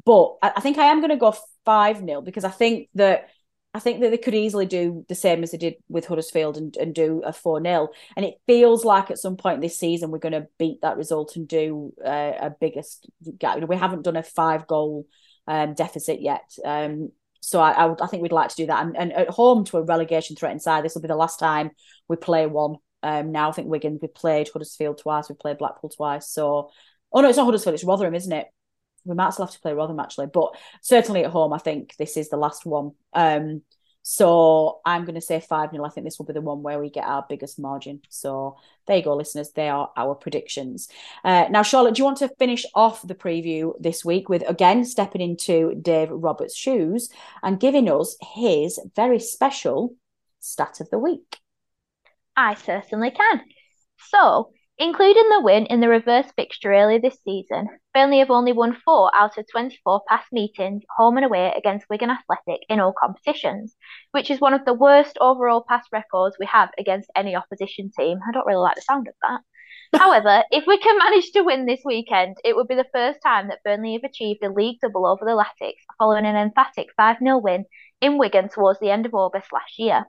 [0.05, 1.33] but I, I think I am going to go
[1.65, 3.29] 5 0 because I think that.
[3.73, 6.75] I think that they could easily do the same as they did with Huddersfield and,
[6.77, 7.89] and do a 4 0.
[8.15, 11.35] And it feels like at some point this season we're going to beat that result
[11.35, 13.07] and do uh, a biggest
[13.37, 13.55] gap.
[13.55, 15.05] You know, We haven't done a five goal
[15.47, 16.53] um, deficit yet.
[16.63, 18.85] Um, so I, I, I think we'd like to do that.
[18.85, 21.71] And, and at home to a relegation threatened side, this will be the last time
[22.07, 22.75] we play one.
[23.03, 26.29] Um, now I think Wigan, we played Huddersfield twice, we played Blackpool twice.
[26.29, 26.71] So,
[27.11, 28.47] oh no, it's not Huddersfield, it's Rotherham, isn't it?
[29.05, 32.17] We might still have to play Rotherham actually, but certainly at home, I think this
[32.17, 32.91] is the last one.
[33.13, 33.61] Um,
[34.09, 35.83] so I'm going to say 5 0.
[35.83, 38.01] I think this will be the one where we get our biggest margin.
[38.07, 39.51] So there you go, listeners.
[39.51, 40.87] They are our predictions.
[41.25, 44.85] Uh, now, Charlotte, do you want to finish off the preview this week with again
[44.85, 47.09] stepping into Dave Roberts' shoes
[47.43, 49.93] and giving us his very special
[50.39, 51.39] stat of the week?
[52.33, 53.41] I certainly can.
[53.97, 58.79] So, including the win in the reverse fixture earlier this season, Burnley have only won
[58.85, 63.75] four out of 24 past meetings, home and away, against Wigan Athletic in all competitions,
[64.11, 68.19] which is one of the worst overall past records we have against any opposition team.
[68.27, 69.41] I don't really like the sound of that.
[69.99, 73.47] However, if we can manage to win this weekend, it would be the first time
[73.47, 77.37] that Burnley have achieved a league double over the Latics following an emphatic 5 0
[77.37, 77.65] win
[78.01, 80.05] in Wigan towards the end of August last year.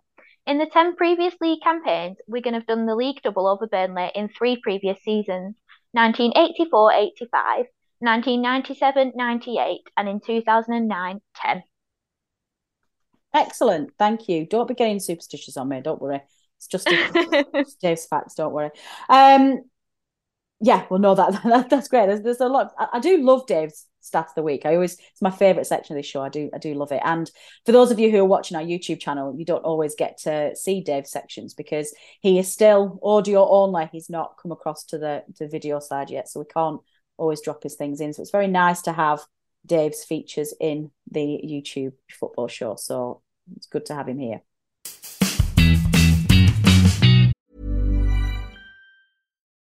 [0.48, 4.30] In the 10 previous league campaigns, Wigan have done the league double over Burnley in
[4.30, 5.56] three previous seasons
[5.92, 7.66] 1984 85,
[7.98, 11.62] 1997 98, and in 2009 10.
[13.34, 13.90] Excellent.
[13.98, 14.46] Thank you.
[14.46, 15.82] Don't be getting superstitious on me.
[15.82, 16.22] Don't worry.
[16.56, 16.88] It's just
[17.82, 18.34] Dave's facts.
[18.34, 18.70] Don't worry.
[19.10, 19.64] Um,
[20.62, 22.06] yeah, well, no, that, that that's great.
[22.06, 22.72] There's there's a lot.
[22.78, 24.64] I, I do love Dave's stats of the week.
[24.64, 26.22] I always it's my favorite section of this show.
[26.22, 27.02] I do I do love it.
[27.04, 27.30] And
[27.66, 30.54] for those of you who are watching our YouTube channel, you don't always get to
[30.56, 33.88] see Dave's sections because he is still audio only.
[33.92, 36.80] He's not come across to the the video side yet, so we can't
[37.16, 38.12] always drop his things in.
[38.12, 39.20] So it's very nice to have
[39.66, 42.76] Dave's features in the YouTube football show.
[42.76, 43.22] So
[43.56, 44.40] it's good to have him here.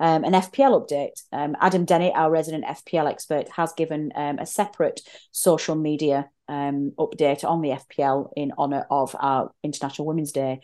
[0.00, 1.22] um, an FPL update.
[1.32, 5.00] Um, Adam Dennett, our resident FPL expert, has given um, a separate
[5.32, 10.60] social media um, update on the FPL in honour of our International Women's Day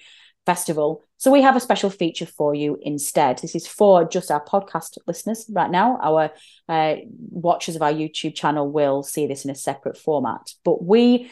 [0.46, 1.02] festival.
[1.16, 3.38] So we have a special feature for you instead.
[3.38, 5.98] This is for just our podcast listeners right now.
[6.02, 6.30] Our
[6.68, 6.96] uh,
[7.30, 10.52] watchers of our YouTube channel will see this in a separate format.
[10.64, 11.30] But we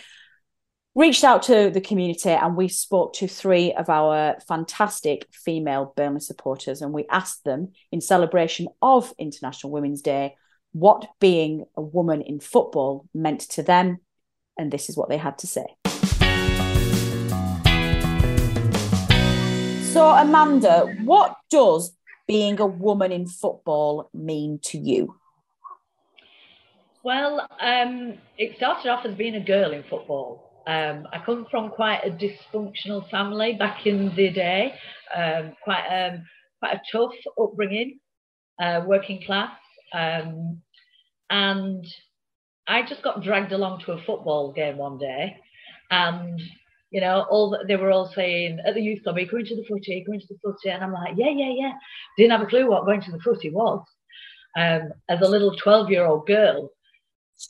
[0.95, 6.21] reached out to the community and we spoke to three of our fantastic female Burnley
[6.21, 10.37] supporters and we asked them in celebration of International Women's Day
[10.73, 13.99] what being a woman in football meant to them.
[14.59, 15.65] And this is what they had to say.
[19.93, 21.95] So, Amanda, what does
[22.27, 25.17] being a woman in football mean to you?
[27.03, 30.52] Well, um, it started off as being a girl in football.
[30.67, 34.75] Um, I come from quite a dysfunctional family back in the day,
[35.15, 36.25] um, quite um,
[36.61, 37.99] quite a tough upbringing,
[38.61, 39.57] uh, working class,
[39.93, 40.61] um,
[41.31, 41.85] and
[42.69, 45.37] I just got dragged along to a football game one day,
[45.91, 46.41] and
[46.93, 49.57] you know, all they were all saying at the youth club, "Are you going to
[49.57, 50.05] the footy?
[50.07, 51.73] Going to the footy?" And I'm like, "Yeah, yeah, yeah."
[52.17, 53.85] Didn't have a clue what going to the footy was.
[54.57, 56.71] Um, as a little twelve-year-old girl,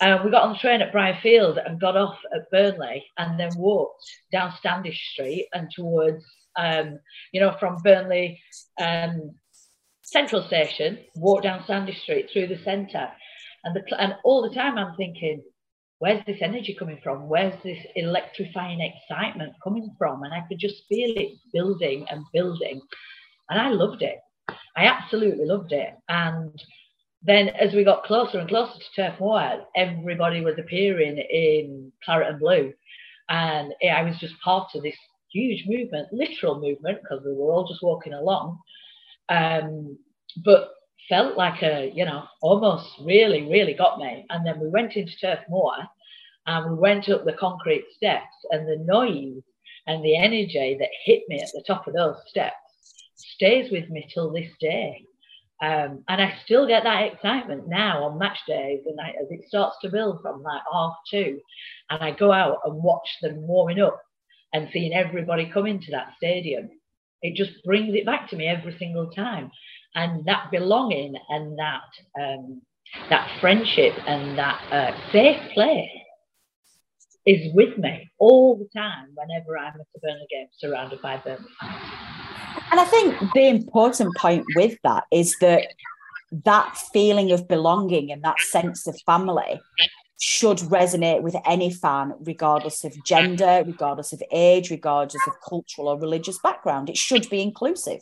[0.01, 3.51] Uh, we got on the train at Brierfield and got off at Burnley and then
[3.57, 6.25] walked down Standish Street and towards,
[6.57, 6.99] um,
[7.33, 8.41] you know, from Burnley
[8.81, 9.35] um,
[10.03, 13.09] Central Station, walked down Standish Street through the centre.
[13.65, 15.43] And, the, and all the time I'm thinking,
[15.99, 17.29] where's this energy coming from?
[17.29, 20.25] Where's this electrifying excitement coming from?
[20.25, 22.81] And I could just feel it building and building.
[23.49, 24.19] And I loved it.
[24.77, 25.95] I absolutely loved it.
[26.09, 26.61] And
[27.25, 32.29] then as we got closer and closer to Turf Moor, everybody was appearing in claret
[32.29, 32.73] and blue.
[33.29, 34.97] And I was just part of this
[35.33, 38.59] huge movement, literal movement, because we were all just walking along.
[39.29, 39.99] Um,
[40.45, 40.71] but
[41.09, 44.25] felt like a, you know, almost really, really got me.
[44.31, 45.73] And then we went into Turf Moor
[46.47, 49.43] and we went up the concrete steps and the noise
[49.87, 52.55] and the energy that hit me at the top of those steps
[53.17, 55.05] stays with me till this day.
[55.63, 59.47] Um, and I still get that excitement now on match days, and I, as it
[59.47, 61.41] starts to build from like half two,
[61.89, 64.03] and I go out and watch them warming up
[64.53, 66.69] and seeing everybody come into that stadium.
[67.23, 69.53] It just brings it back to me every single time,
[69.95, 72.61] and that belonging and that um,
[73.09, 75.89] that friendship and that uh, safe place
[77.25, 81.47] is with me all the time whenever I'm at a Burnley game surrounded by Burnley
[81.61, 82.12] fans.
[82.73, 85.75] And I think the important point with that is that
[86.45, 89.61] that feeling of belonging and that sense of family
[90.19, 96.01] should resonate with any fan, regardless of gender, regardless of age, regardless of cultural or
[96.01, 96.89] religious background.
[96.89, 98.01] It should be inclusive.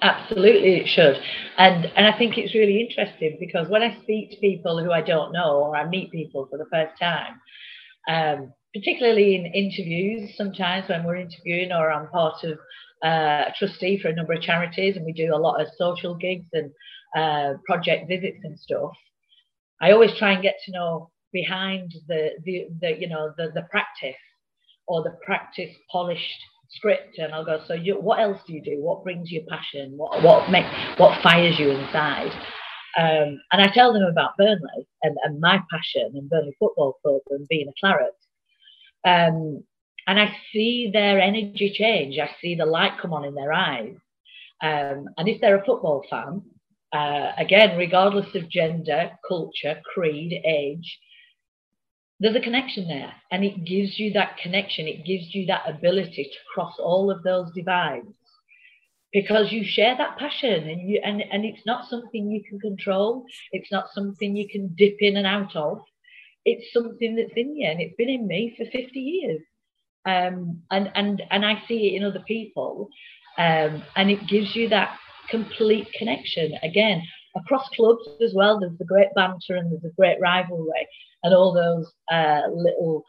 [0.00, 1.18] Absolutely, it should.
[1.58, 5.02] And and I think it's really interesting because when I speak to people who I
[5.02, 7.38] don't know or I meet people for the first time,
[8.08, 12.58] um, particularly in interviews, sometimes when we're interviewing or I'm part of
[13.04, 16.14] uh, a trustee for a number of charities, and we do a lot of social
[16.14, 16.70] gigs and
[17.16, 18.92] uh, project visits and stuff.
[19.80, 23.66] I always try and get to know behind the the, the you know the the
[23.70, 24.16] practice
[24.86, 26.40] or the practice polished
[26.70, 27.60] script, and I'll go.
[27.66, 28.82] So you, what else do you do?
[28.82, 29.92] What brings you passion?
[29.96, 30.66] What what make
[30.98, 32.32] what fires you inside?
[32.96, 37.22] Um, and I tell them about Burnley and, and my passion and Burnley Football Club
[37.30, 38.14] and being a claret.
[39.04, 39.64] Um,
[40.06, 42.18] and I see their energy change.
[42.18, 43.96] I see the light come on in their eyes.
[44.62, 46.42] Um, and if they're a football fan,
[46.92, 50.98] uh, again, regardless of gender, culture, creed, age,
[52.20, 53.12] there's a connection there.
[53.30, 57.22] And it gives you that connection, it gives you that ability to cross all of
[57.22, 58.14] those divides
[59.14, 63.24] because you share that passion and you and, and it's not something you can control
[63.52, 65.80] it's not something you can dip in and out of
[66.44, 69.40] it's something that's in you and it's been in me for 50 years
[70.06, 72.88] um, and and and I see it in other people,
[73.38, 74.98] um, and it gives you that
[75.30, 77.02] complete connection again
[77.36, 78.60] across clubs as well.
[78.60, 80.86] There's the great banter and there's a great rivalry
[81.22, 83.04] and all those uh, little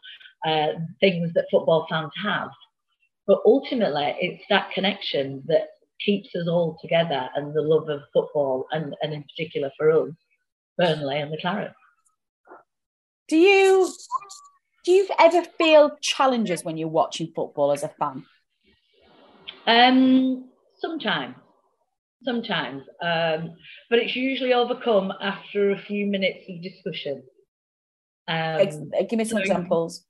[0.46, 2.48] uh, things that football fans have.
[3.26, 5.68] But ultimately, it's that connection that
[6.04, 10.10] keeps us all together and the love of football, and, and in particular for us,
[10.78, 11.72] Burnley and the Claret.
[13.28, 13.92] Do you
[14.86, 18.24] do you ever feel challenges when you're watching football as a fan?
[19.66, 21.34] Um, sometimes,
[22.22, 23.50] sometimes, um,
[23.90, 27.24] but it's usually overcome after a few minutes of discussion.
[28.28, 30.04] Um, give me some so, examples.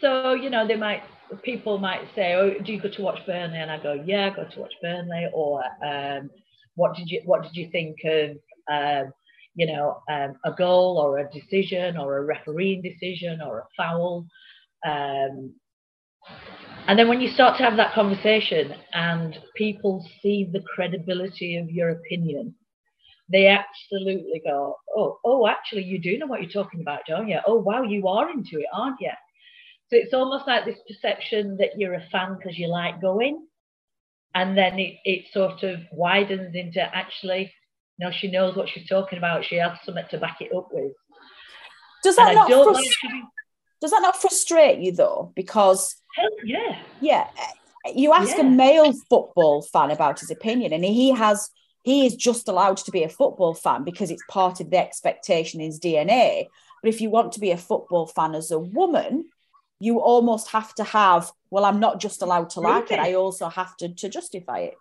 [0.00, 1.02] So you know, they might
[1.42, 4.36] people might say, "Oh, do you go to watch Burnley?" And I go, "Yeah, I
[4.36, 6.30] go to watch Burnley." Or, um,
[6.76, 8.30] "What did you What did you think of?"
[8.70, 9.12] Um,
[9.56, 14.26] you know, um, a goal or a decision or a refereeing decision or a foul.
[14.86, 15.54] Um,
[16.86, 21.70] and then when you start to have that conversation and people see the credibility of
[21.70, 22.54] your opinion,
[23.32, 27.38] they absolutely go, oh, oh, actually, you do know what you're talking about, don't you?
[27.46, 29.10] Oh, wow, you are into it, aren't you?
[29.88, 33.46] So it's almost like this perception that you're a fan because you like going.
[34.34, 37.52] And then it, it sort of widens into actually,
[37.98, 39.44] you know, she knows what she's talking about.
[39.44, 40.92] She has something to back it up with.
[42.02, 43.22] Does that, not, frust- like be-
[43.80, 45.32] does that not frustrate you though?
[45.34, 47.28] Because Hell yeah, yeah,
[47.94, 48.42] you ask yeah.
[48.42, 51.50] a male football fan about his opinion, and he has
[51.82, 55.60] he is just allowed to be a football fan because it's part of the expectation
[55.60, 56.46] in his DNA.
[56.82, 59.26] But if you want to be a football fan as a woman,
[59.78, 63.48] you almost have to have, well, I'm not just allowed to like it, I also
[63.48, 64.74] have to, to justify it.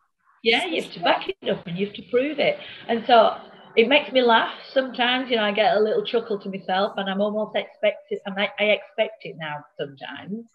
[0.46, 2.60] Yeah, you have to back it up and you have to prove it.
[2.88, 3.36] And so
[3.76, 5.32] it makes me laugh sometimes.
[5.32, 8.20] You know, I get a little chuckle to myself, and I'm almost expected.
[8.28, 10.46] I, I expect it now sometimes.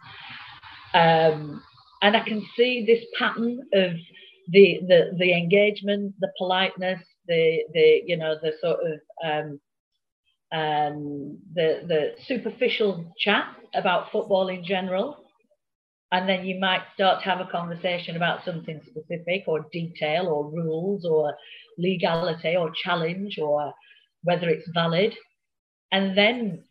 [0.95, 1.61] Um,
[2.03, 3.95] and I can see this pattern of
[4.53, 9.61] the the the engagement, the politeness, the the you know the sort of um,
[10.53, 15.25] um, the the superficial chat about football in general,
[16.13, 20.51] and then you might start to have a conversation about something specific or detail or
[20.51, 21.37] rules or
[21.79, 23.73] legality or challenge or
[24.23, 25.15] whether it's valid,
[25.93, 26.65] and then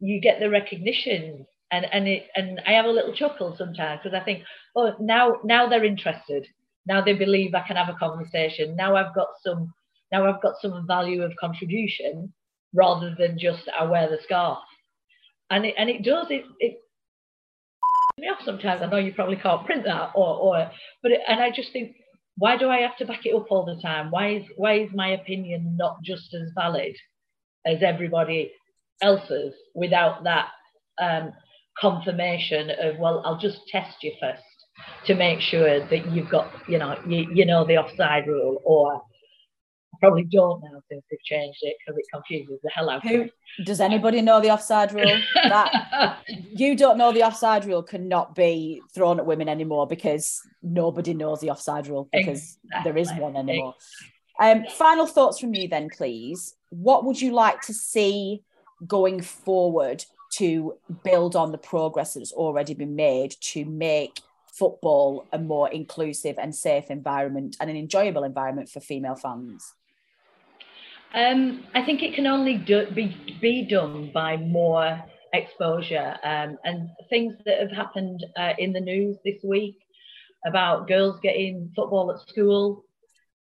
[0.00, 1.46] you get the recognition.
[1.70, 4.44] And and it and I have a little chuckle sometimes because I think
[4.76, 6.46] oh now now they're interested.
[6.86, 8.76] Now they believe I can have a conversation.
[8.76, 9.72] Now I've got some
[10.12, 12.32] now I've got some value of contribution
[12.74, 14.58] rather than just I wear the scarf.
[15.50, 16.78] And it and it does it it
[18.24, 18.82] me off sometimes.
[18.82, 20.70] I know you probably can't print that or or
[21.02, 21.96] but it, and I just think
[22.36, 24.10] why do I have to back it up all the time?
[24.10, 26.96] Why is why is my opinion not just as valid
[27.66, 28.52] as everybody
[29.02, 30.48] else's without that
[31.00, 31.32] um,
[31.78, 34.42] confirmation of well i'll just test you first
[35.06, 39.02] to make sure that you've got you know you, you know the offside rule or
[40.04, 43.30] probably don't now since they've changed it because it confuses the hell out of me.
[43.64, 45.20] Does anybody know the offside rule?
[45.34, 46.18] that
[46.50, 51.40] you don't know the offside rule cannot be thrown at women anymore because nobody knows
[51.40, 52.92] the offside rule because exactly.
[52.92, 53.74] there is one anymore.
[54.40, 56.54] Um, final thoughts from you then, please.
[56.70, 58.42] What would you like to see
[58.86, 60.74] going forward to
[61.04, 64.20] build on the progress that's already been made to make
[64.52, 69.74] football a more inclusive and safe environment and an enjoyable environment for female fans?
[71.14, 75.02] Um, I think it can only do, be, be done by more
[75.32, 79.76] exposure um, and things that have happened uh, in the news this week
[80.46, 82.84] about girls getting football at school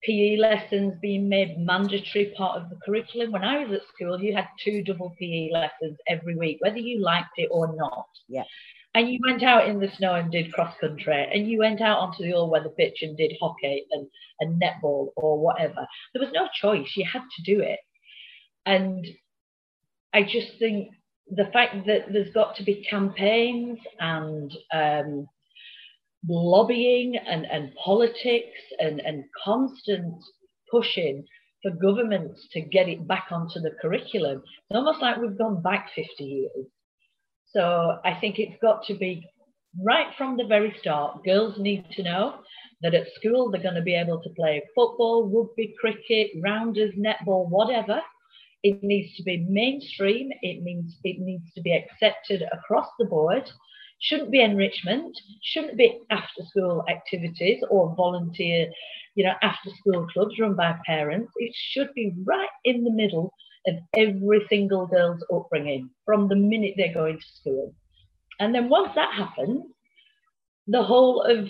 [0.03, 3.33] PE lessons being made mandatory part of the curriculum.
[3.33, 7.03] When I was at school, you had two double PE lessons every week, whether you
[7.03, 8.07] liked it or not.
[8.29, 8.45] Yeah.
[8.95, 11.99] And you went out in the snow and did cross country, and you went out
[11.99, 14.09] onto the all weather pitch and did hockey and,
[14.41, 15.86] and netball or whatever.
[16.12, 17.78] There was no choice, you had to do it.
[18.66, 19.07] And
[20.12, 20.91] I just think
[21.30, 25.28] the fact that there's got to be campaigns and um,
[26.28, 30.14] lobbying and, and politics and, and constant
[30.70, 31.24] pushing
[31.62, 34.43] for governments to get it back onto the curriculum.
[34.68, 36.66] It's almost like we've gone back 50 years.
[37.53, 39.26] So I think it's got to be
[39.84, 41.24] right from the very start.
[41.24, 42.40] Girls need to know
[42.82, 47.48] that at school they're going to be able to play football, rugby, cricket, rounders, netball,
[47.48, 48.01] whatever.
[48.62, 50.30] It needs to be mainstream.
[50.42, 53.51] It means it needs to be accepted across the board
[54.01, 58.70] shouldn't be enrichment, shouldn't be after school activities or volunteer,
[59.14, 61.32] you know, after school clubs run by parents.
[61.36, 63.32] It should be right in the middle
[63.67, 67.75] of every single girl's upbringing from the minute they're going to school.
[68.39, 69.65] And then once that happens,
[70.67, 71.49] the whole of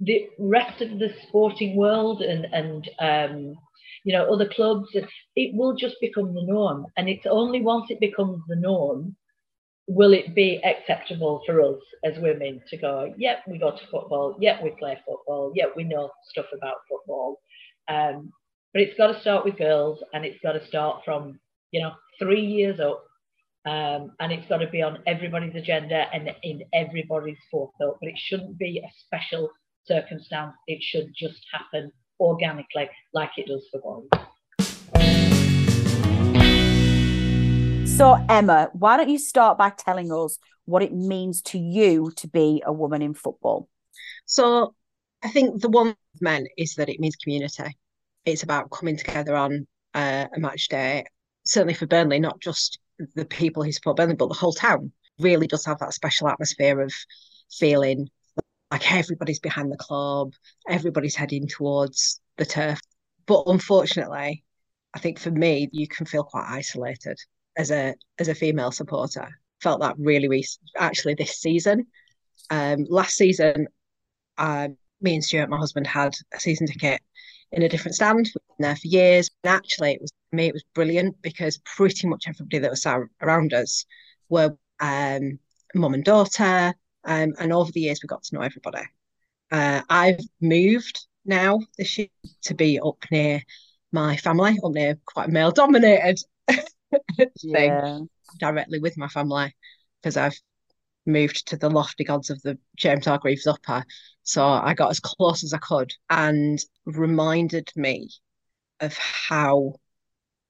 [0.00, 3.54] the rest of the sporting world and, and um,
[4.04, 4.88] you know, other clubs,
[5.36, 6.86] it will just become the norm.
[6.96, 9.16] And it's only once it becomes the norm
[9.88, 14.36] will it be acceptable for us as women to go, yep, we go to football,
[14.40, 17.38] yep, we play football, yep, we know stuff about football.
[17.88, 18.32] Um,
[18.72, 21.38] but it's got to start with girls and it's got to start from,
[21.72, 23.04] you know, three years up.
[23.64, 27.96] Um, and it's got to be on everybody's agenda and in everybody's forethought.
[28.00, 29.50] But it shouldn't be a special
[29.84, 30.54] circumstance.
[30.66, 34.08] It should just happen organically like it does for boys.
[37.96, 42.28] So, Emma, why don't you start by telling us what it means to you to
[42.28, 43.68] be a woman in football?
[44.26, 44.74] So,
[45.22, 47.78] I think the one men is that it means community.
[48.24, 51.04] It's about coming together on uh, a match day.
[51.44, 52.78] Certainly for Burnley, not just
[53.14, 56.80] the people who support Burnley, but the whole town really does have that special atmosphere
[56.80, 56.92] of
[57.50, 58.08] feeling
[58.70, 60.32] like everybody's behind the club,
[60.68, 62.80] everybody's heading towards the turf.
[63.26, 64.44] But unfortunately,
[64.94, 67.18] I think for me, you can feel quite isolated
[67.56, 69.28] as a as a female supporter.
[69.60, 71.86] Felt that really, really actually this season.
[72.50, 73.68] Um, last season,
[74.38, 74.68] uh,
[75.00, 77.00] me and Stuart, my husband, had a season ticket
[77.52, 78.16] in a different stand.
[78.16, 79.30] We've been there for years.
[79.44, 82.86] And actually, it was me, it was brilliant because pretty much everybody that was
[83.20, 83.84] around us
[84.28, 85.38] were um,
[85.74, 86.74] mum and daughter.
[87.04, 88.82] Um, and over the years, we got to know everybody.
[89.50, 92.08] Uh, I've moved now this year
[92.42, 93.42] to be up near
[93.92, 96.18] my family, up near quite male dominated
[97.42, 97.98] yeah.
[98.38, 99.54] directly with my family
[100.00, 100.38] because I've
[101.06, 103.84] moved to the lofty gods of the James Hargreaves Upper.
[104.22, 108.08] So I got as close as I could and reminded me
[108.80, 109.74] of how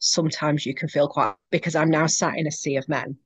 [0.03, 3.17] sometimes you can feel quite because I'm now sat in a sea of men,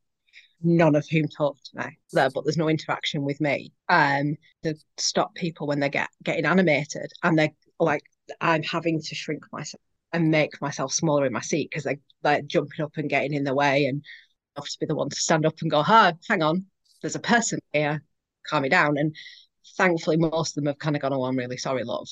[0.63, 3.73] none of whom talk to me there, but there's no interaction with me.
[3.89, 8.05] Um, to stop people when they get getting animated and they're like
[8.41, 9.81] I'm having to shrink myself
[10.13, 13.45] and make myself smaller in my seat because they're like jumping up and getting in
[13.45, 14.03] the way and
[14.57, 16.67] I have to be the one to stand up and go, "Hi, hang on,
[17.03, 18.03] there's a person here,
[18.47, 19.17] calm me down." And
[19.77, 22.09] thankfully, most of them have kind of gone, "Oh, I'm really sorry, love."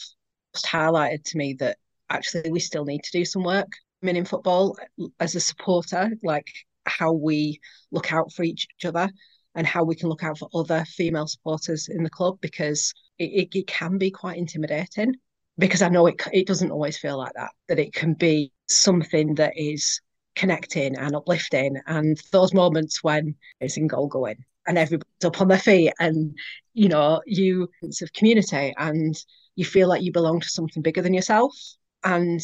[0.55, 1.79] Just highlighted to me that
[2.11, 3.73] actually we still need to do some work.
[4.05, 4.77] Mean, in football,
[5.19, 6.47] as a supporter, like
[6.85, 9.09] how we look out for each other
[9.55, 13.31] and how we can look out for other female supporters in the club because it,
[13.31, 15.15] it, it can be quite intimidating
[15.59, 19.37] because I know it it doesn't always feel like that that it can be something
[19.37, 20.01] that is
[20.35, 25.49] connecting and uplifting and those moments when it's in goal going and everybody's up on
[25.49, 26.37] their feet and
[26.73, 29.17] you know you sense of community and
[29.55, 31.55] you feel like you belong to something bigger than yourself
[32.03, 32.43] and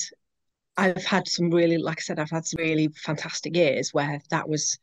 [0.81, 4.49] I've had some really like I said I've had some really fantastic years where that
[4.49, 4.79] was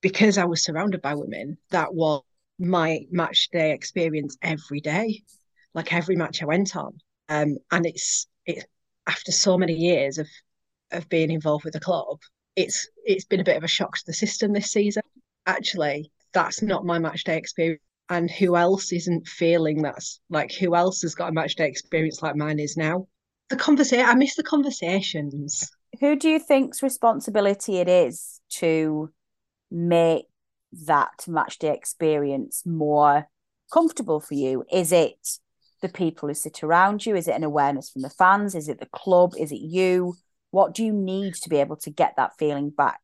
[0.00, 2.22] because I was surrounded by women that was
[2.58, 5.22] my match day experience every day
[5.74, 8.66] like every match I went on um, and it's it
[9.06, 10.28] after so many years of
[10.92, 12.20] of being involved with the club,
[12.56, 15.02] it's it's been a bit of a shock to the system this season.
[15.46, 17.82] Actually, that's not my match day experience.
[18.08, 22.20] And who else isn't feeling that's like who else has got a match day experience
[22.22, 23.06] like mine is now?
[23.52, 25.70] The conversation I miss the conversations.
[26.00, 29.10] Who do you think's responsibility it is to
[29.70, 30.24] make
[30.86, 33.28] that match day experience more
[33.70, 34.64] comfortable for you?
[34.72, 35.18] Is it
[35.82, 37.14] the people who sit around you?
[37.14, 38.54] Is it an awareness from the fans?
[38.54, 39.34] Is it the club?
[39.38, 40.14] Is it you?
[40.50, 43.00] What do you need to be able to get that feeling back?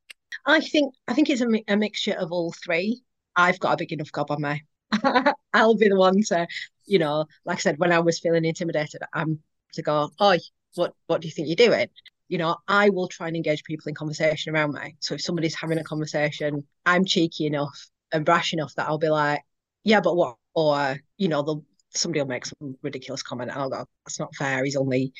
[0.47, 3.03] I think I think it's a, a mixture of all three.
[3.37, 4.65] I've got a big enough gob on me.
[5.53, 6.47] I'll be the one to,
[6.87, 9.41] you know, like I said, when I was feeling intimidated, I'm
[9.75, 10.39] to go, oh,
[10.75, 11.89] what what do you think you're doing?
[12.29, 14.97] You know, I will try and engage people in conversation around me.
[15.01, 19.09] So if somebody's having a conversation, I'm cheeky enough and brash enough that I'll be
[19.09, 19.43] like,
[19.85, 20.37] yeah, but what?
[20.55, 24.35] Or you know, they'll somebody will make some ridiculous comment and I'll go, that's not
[24.35, 24.65] fair.
[24.65, 25.13] He's only,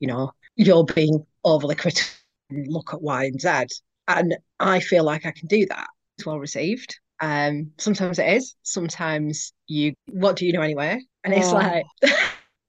[0.00, 2.10] you know, you're being overly critical.
[2.50, 3.66] Look at Y and Z.
[4.08, 5.88] And I feel like I can do that.
[6.16, 6.98] It's well received.
[7.20, 8.54] Um, sometimes it is.
[8.62, 11.00] Sometimes you, what do you know anyway?
[11.24, 11.54] And it's oh.
[11.54, 11.84] like,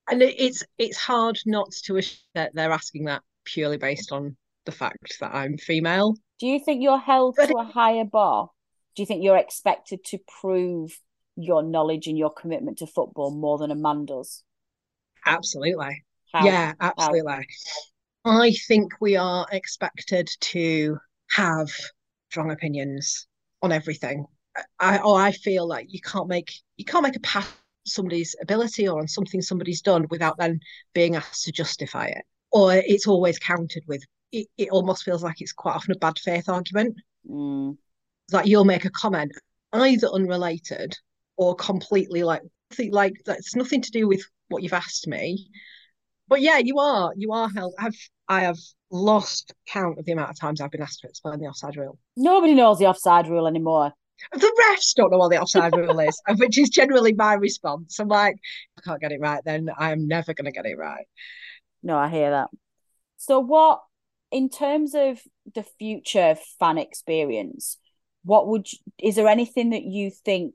[0.09, 4.35] and it's it's hard not to assume that they're asking that purely based on
[4.65, 6.15] the fact that I'm female.
[6.39, 8.49] Do you think you're held but to a higher bar?
[8.95, 10.99] Do you think you're expected to prove
[11.35, 14.43] your knowledge and your commitment to football more than a man does?
[15.25, 16.03] Absolutely.
[16.33, 16.45] How?
[16.45, 17.47] Yeah, absolutely.
[18.23, 18.41] How?
[18.41, 20.97] I think we are expected to
[21.31, 21.69] have
[22.29, 23.27] strong opinions
[23.61, 24.25] on everything.
[24.79, 27.47] I or oh, I feel like you can't make you can't make a pass
[27.85, 30.59] somebody's ability or on something somebody's done without then
[30.93, 32.23] being asked to justify it.
[32.51, 36.19] Or it's always countered with it, it almost feels like it's quite often a bad
[36.19, 36.95] faith argument.
[37.29, 37.77] Mm.
[38.31, 39.31] Like you'll make a comment
[39.73, 40.95] either unrelated
[41.37, 42.41] or completely like
[42.89, 45.49] like that's nothing to do with what you've asked me.
[46.27, 47.75] But yeah, you are you are held.
[47.79, 48.57] I've I have
[48.91, 51.99] lost count of the amount of times I've been asked to explain the offside rule.
[52.17, 53.93] Nobody knows the offside rule anymore.
[54.31, 57.99] The refs don't know what the offside rule is, which is generally my response.
[57.99, 58.37] I'm like,
[58.77, 61.05] I can't get it right, then I'm never going to get it right.
[61.83, 62.49] No, I hear that.
[63.17, 63.81] So, what,
[64.31, 65.19] in terms of
[65.53, 67.77] the future fan experience,
[68.23, 70.53] what would you, is there anything that you think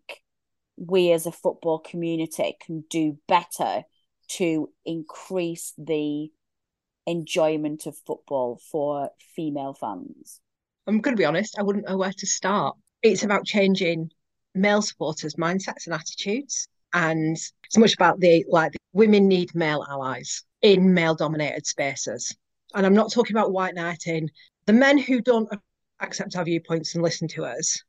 [0.76, 3.84] we as a football community can do better
[4.28, 6.30] to increase the
[7.06, 10.40] enjoyment of football for female fans?
[10.86, 12.76] I'm going to be honest, I wouldn't know where to start.
[13.02, 14.10] It's about changing
[14.54, 16.68] male supporters' mindsets and attitudes.
[16.92, 22.34] And it's much about the like women need male allies in male dominated spaces.
[22.74, 24.28] And I'm not talking about white knighting.
[24.66, 25.48] The men who don't
[26.00, 27.82] accept our viewpoints and listen to us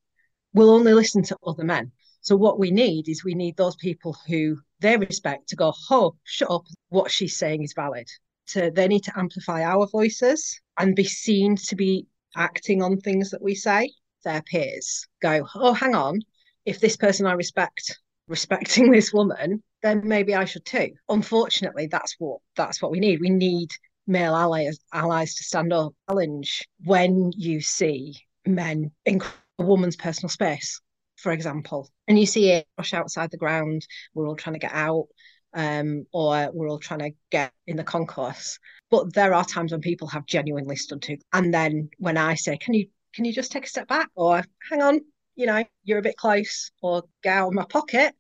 [0.53, 1.91] will only listen to other men.
[2.21, 6.15] So what we need is we need those people who they respect to go, oh,
[6.23, 8.07] shut up, what she's saying is valid.
[8.49, 12.05] To they need to amplify our voices and be seen to be
[12.35, 13.91] acting on things that we say.
[14.23, 16.21] Their peers go, oh, hang on,
[16.65, 20.91] if this person I respect respecting this woman, then maybe I should too.
[21.09, 23.19] Unfortunately, that's what that's what we need.
[23.19, 23.69] We need
[24.07, 28.15] male allies allies to stand up, challenge when you see
[28.45, 29.21] men in
[29.59, 30.79] a woman's personal space
[31.21, 34.73] for example, and you see it rush outside the ground, we're all trying to get
[34.73, 35.07] out,
[35.53, 38.57] um, or we're all trying to get in the concourse.
[38.89, 42.57] But there are times when people have genuinely stood to, and then when I say,
[42.57, 45.01] "Can you can you just take a step back?" or "Hang on,
[45.35, 48.15] you know, you're a bit close," or "Get out of my pocket,"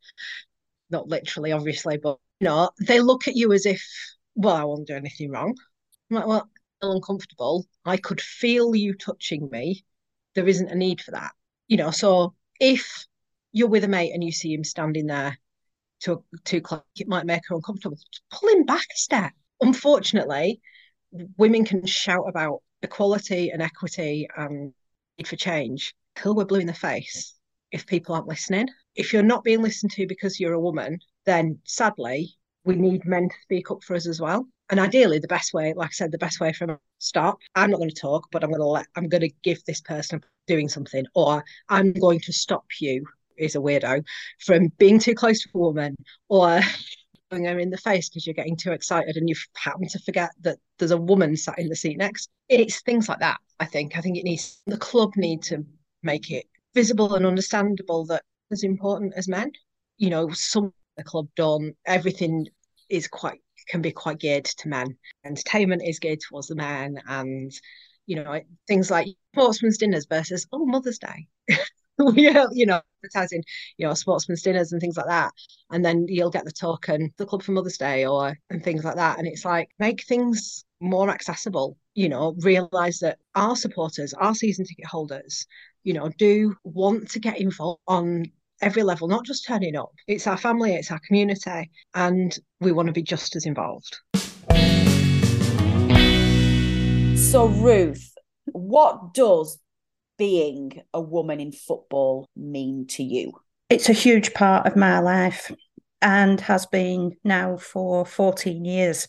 [0.89, 3.83] not literally, obviously, but you know, they look at you as if,
[4.35, 5.55] "Well, I won't do anything wrong."
[6.09, 6.49] I'm like, "Well,
[6.81, 7.67] I'm uncomfortable.
[7.85, 9.85] I could feel you touching me.
[10.35, 11.31] There isn't a need for that."
[11.67, 13.05] You know, so if
[13.51, 15.37] you're with a mate and you see him standing there
[15.99, 17.97] too too close, it might make her uncomfortable.
[17.97, 19.33] Just pull him back a step.
[19.61, 20.61] Unfortunately,
[21.37, 24.73] women can shout about equality and equity and
[25.27, 27.35] for change till we're blue in the face
[27.71, 28.67] if people aren't listening.
[28.95, 33.29] If you're not being listened to because you're a woman, then sadly, we need men
[33.29, 34.45] to speak up for us as well.
[34.69, 37.39] And ideally, the best way, like I said, the best way from stop.
[37.55, 38.87] I'm not going to talk, but I'm going to let.
[38.95, 43.05] I'm going to give this person doing something, or I'm going to stop you.
[43.37, 44.03] Is a weirdo
[44.39, 45.95] from being too close to a woman,
[46.29, 46.61] or
[47.31, 50.57] her in the face because you're getting too excited and you happen to forget that
[50.77, 52.29] there's a woman sat in the seat next.
[52.49, 53.37] It's things like that.
[53.59, 53.97] I think.
[53.97, 55.65] I think it needs the club need to
[56.03, 59.51] make it visible and understandable that as important as men.
[59.97, 61.75] You know, some the club don't.
[61.85, 62.47] Everything
[62.89, 64.97] is quite can be quite geared to men.
[65.23, 67.51] Entertainment is geared towards the men, and
[68.05, 71.27] you know things like sportsman's dinners versus oh Mother's Day.
[72.15, 73.43] yeah, uh, you know, advertising,
[73.77, 75.31] you know, sportsman's dinners and things like that.
[75.71, 78.95] And then you'll get the token, the club for Mother's Day or and things like
[78.95, 79.17] that.
[79.17, 84.65] And it's like make things more accessible, you know, realize that our supporters, our season
[84.65, 85.45] ticket holders,
[85.83, 88.25] you know, do want to get involved on
[88.61, 89.91] every level, not just turning up.
[90.07, 93.99] It's our family, it's our community, and we want to be just as involved.
[97.15, 98.13] So, Ruth,
[98.45, 99.57] what does
[100.21, 103.33] being a woman in football mean to you?
[103.71, 105.51] It's a huge part of my life
[105.99, 109.07] and has been now for 14 years.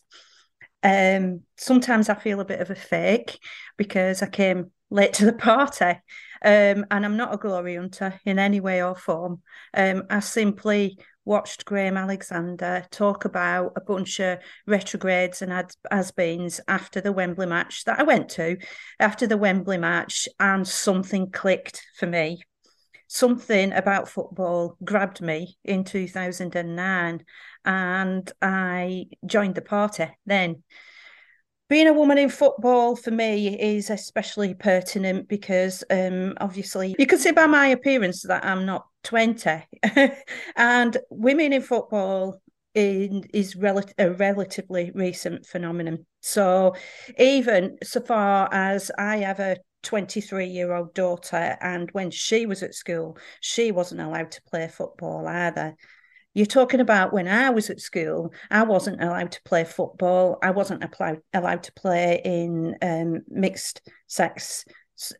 [0.82, 3.38] Um, sometimes I feel a bit of a fake
[3.76, 6.00] because I came late to the party
[6.42, 9.42] um, and I'm not a glory hunter in any way or form.
[9.74, 15.53] Um, I simply watched Graham Alexander talk about a bunch of retrogrades and
[15.91, 18.57] has-beens after the Wembley match that I went to,
[18.99, 22.43] after the Wembley match, and something clicked for me.
[23.07, 27.25] Something about football grabbed me in 2009,
[27.64, 30.62] and I joined the party then
[31.73, 37.18] being a woman in football for me is especially pertinent because um, obviously you can
[37.18, 39.62] see by my appearance that I'm not 20
[40.57, 42.43] and women in football
[42.75, 46.05] in, is rel- a relatively recent phenomenon.
[46.20, 46.75] So
[47.18, 52.62] even so far as I have a 23 year old daughter and when she was
[52.62, 55.75] at school she wasn't allowed to play football either
[56.35, 60.39] you're talking about when I was at school, I wasn't allowed to play football.
[60.43, 64.64] I wasn't allowed, allowed to play in um, mixed sex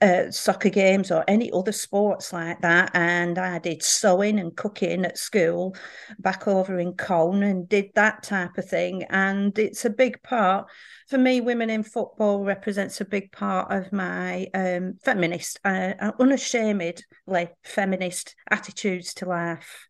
[0.01, 2.91] uh, soccer games or any other sports like that.
[2.95, 5.75] And I did sewing and cooking at school
[6.19, 9.05] back over in Colne and did that type of thing.
[9.11, 10.69] And it's a big part
[11.09, 11.41] for me.
[11.41, 19.15] Women in football represents a big part of my um, feminist, uh, unashamedly feminist attitudes
[19.15, 19.89] to life.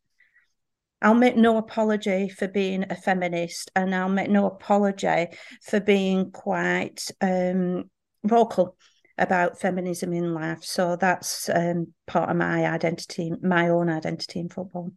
[1.03, 5.27] I'll make no apology for being a feminist, and I'll make no apology
[5.63, 7.91] for being quite um,
[8.25, 8.77] vocal
[9.19, 10.63] about feminism in life.
[10.63, 14.93] So that's um, part of my identity, my own identity in football.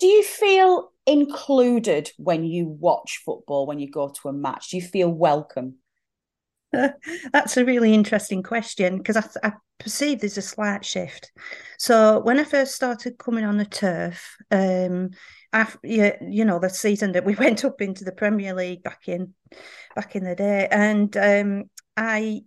[0.00, 4.70] Do you feel included when you watch football, when you go to a match?
[4.70, 5.76] Do you feel welcome?
[7.32, 11.32] That's a really interesting question because I, I, perceive there's a slight shift.
[11.78, 15.10] So when I first started coming on the turf, um,
[15.52, 19.34] after, you know, the season that we went up into the Premier League back in
[19.94, 21.64] back in the day, and um,
[21.96, 22.42] I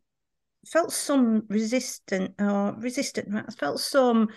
[0.66, 3.34] felt some resistant or resistant.
[3.34, 4.30] I felt some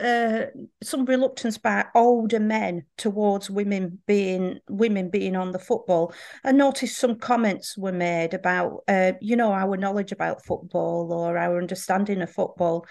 [0.00, 0.46] uh,
[0.82, 6.12] some reluctance by older men towards women being women being on the football.
[6.44, 11.38] I noticed some comments were made about, uh, you know, our knowledge about football or
[11.38, 12.86] our understanding of football.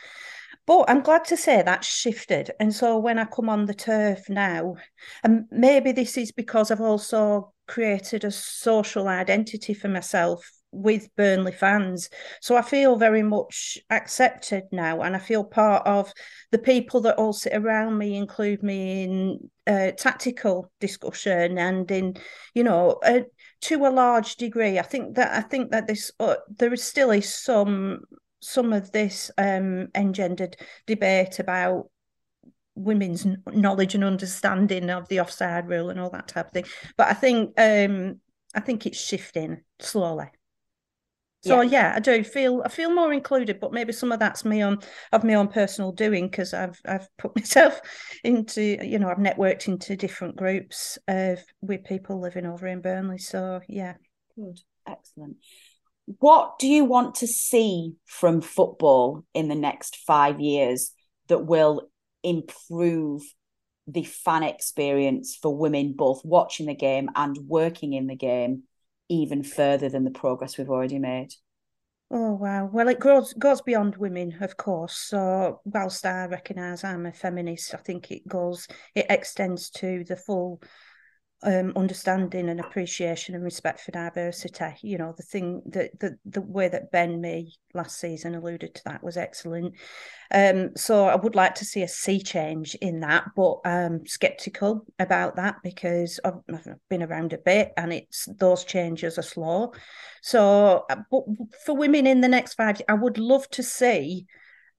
[0.66, 2.52] But I'm glad to say that's shifted.
[2.60, 4.76] And so when I come on the turf now,
[5.24, 11.52] and maybe this is because I've also created a social identity for myself with Burnley
[11.52, 12.10] fans.
[12.42, 16.12] So I feel very much accepted now, and I feel part of
[16.52, 22.16] the people that all sit around me, include me in uh, tactical discussion and in,
[22.54, 23.22] you know, uh,
[23.62, 24.80] to a large degree.
[24.80, 28.02] I think that I think that this uh, there is still is some
[28.42, 31.90] some of this um, engendered debate about
[32.76, 36.66] women's knowledge and understanding of the offside rule and all that type of thing.
[36.98, 38.20] But I think um,
[38.54, 40.28] I think it's shifting slowly.
[41.44, 41.90] So yeah.
[41.90, 41.94] yeah.
[41.96, 44.80] I do feel I feel more included, but maybe some of that's me on
[45.12, 47.82] of my own personal doing because I've I've put myself
[48.24, 53.18] into you know I've networked into different groups of with people living over in Burnley.
[53.18, 53.96] So yeah,
[54.36, 55.38] good, excellent.
[56.20, 60.92] What do you want to see from football in the next five years
[61.28, 61.90] that will
[62.24, 63.22] improve
[63.88, 68.64] the fan experience for women, both watching the game and working in the game?
[69.10, 71.34] Even further than the progress we've already made.
[72.12, 72.70] Oh wow!
[72.72, 74.94] Well, it goes goes beyond women, of course.
[74.94, 80.16] So whilst I recognise I'm a feminist, I think it goes it extends to the
[80.16, 80.62] full
[81.44, 84.76] um, understanding and appreciation and respect for diversity.
[84.82, 88.82] You know, the thing that the the way that Ben Mee last season alluded to
[88.86, 89.76] that was excellent.
[90.32, 94.86] Um, so I would like to see a sea change in that, but I'm skeptical
[95.00, 99.74] about that because I've, I've been around a bit and it's those changes are slow.
[100.22, 101.24] So, uh, but
[101.66, 104.26] for women in the next five, I would love to see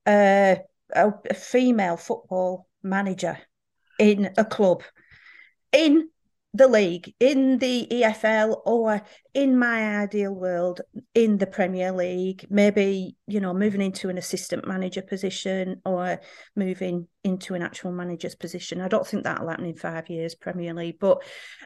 [0.06, 0.56] uh,
[0.94, 3.38] a, a female football manager
[3.98, 4.82] in a club
[5.72, 6.08] in
[6.56, 9.02] the league, in the EFL, or
[9.34, 10.80] in my ideal world,
[11.12, 16.20] in the Premier League, maybe, you know, moving into an assistant manager position or
[16.54, 18.80] moving into an actual manager's position.
[18.80, 21.00] I don't think that'll happen in five years, Premier League.
[21.00, 21.18] But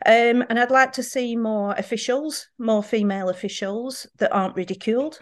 [0.07, 5.19] um, and I'd like to see more officials, more female officials that aren't ridiculed.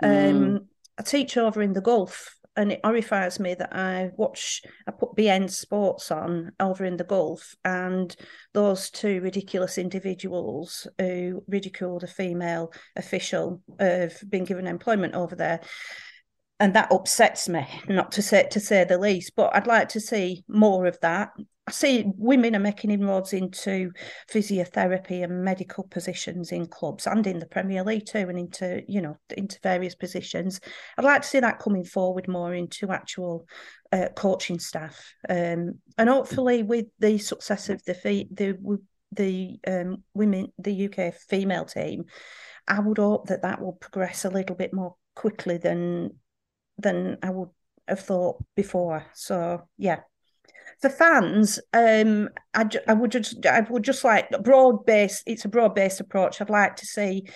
[0.00, 0.30] Mm.
[0.30, 0.60] Um,
[0.98, 5.14] I teach over in the Gulf and it horrifies me that I watch, I put
[5.16, 8.14] beIN Sports on over in the Gulf, and
[8.52, 15.60] those two ridiculous individuals who ridiculed a female official have been given employment over there.
[16.60, 19.32] And that upsets me, not to say to say the least.
[19.34, 21.30] But I'd like to see more of that.
[21.66, 23.92] I see women are making inroads into
[24.30, 29.00] physiotherapy and medical positions in clubs and in the Premier League too, and into you
[29.00, 30.60] know into various positions.
[30.98, 33.46] I'd like to see that coming forward more into actual
[33.90, 37.94] uh, coaching staff, um, and hopefully with the success of the
[38.30, 38.78] the
[39.12, 42.04] the um, women the UK female team,
[42.68, 46.10] I would hope that that will progress a little bit more quickly than
[46.80, 47.50] than I would
[47.88, 49.06] have thought before.
[49.14, 50.00] So yeah,
[50.80, 55.22] for fans, um, I, I would just I would just like broad base.
[55.26, 56.40] It's a broad based approach.
[56.40, 57.28] I'd like to see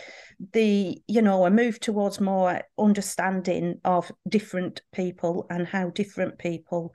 [0.53, 6.95] the you know a move towards more understanding of different people and how different people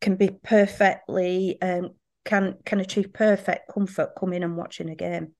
[0.00, 1.90] can be perfectly um,
[2.24, 5.32] can can achieve perfect comfort coming and watching a game.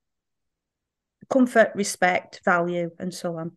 [1.28, 3.56] Comfort, respect, value, and so on.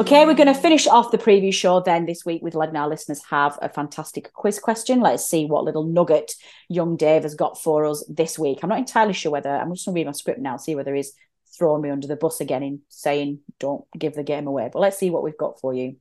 [0.00, 2.88] Okay, we're going to finish off the preview show then this week with letting our
[2.88, 5.02] listeners have a fantastic quiz question.
[5.02, 6.32] Let's see what little nugget
[6.70, 8.60] young Dave has got for us this week.
[8.62, 10.94] I'm not entirely sure whether I'm just going to read my script now, see whether
[10.94, 11.12] he's
[11.58, 14.70] thrown me under the bus again in saying don't give the game away.
[14.72, 15.96] But let's see what we've got for you.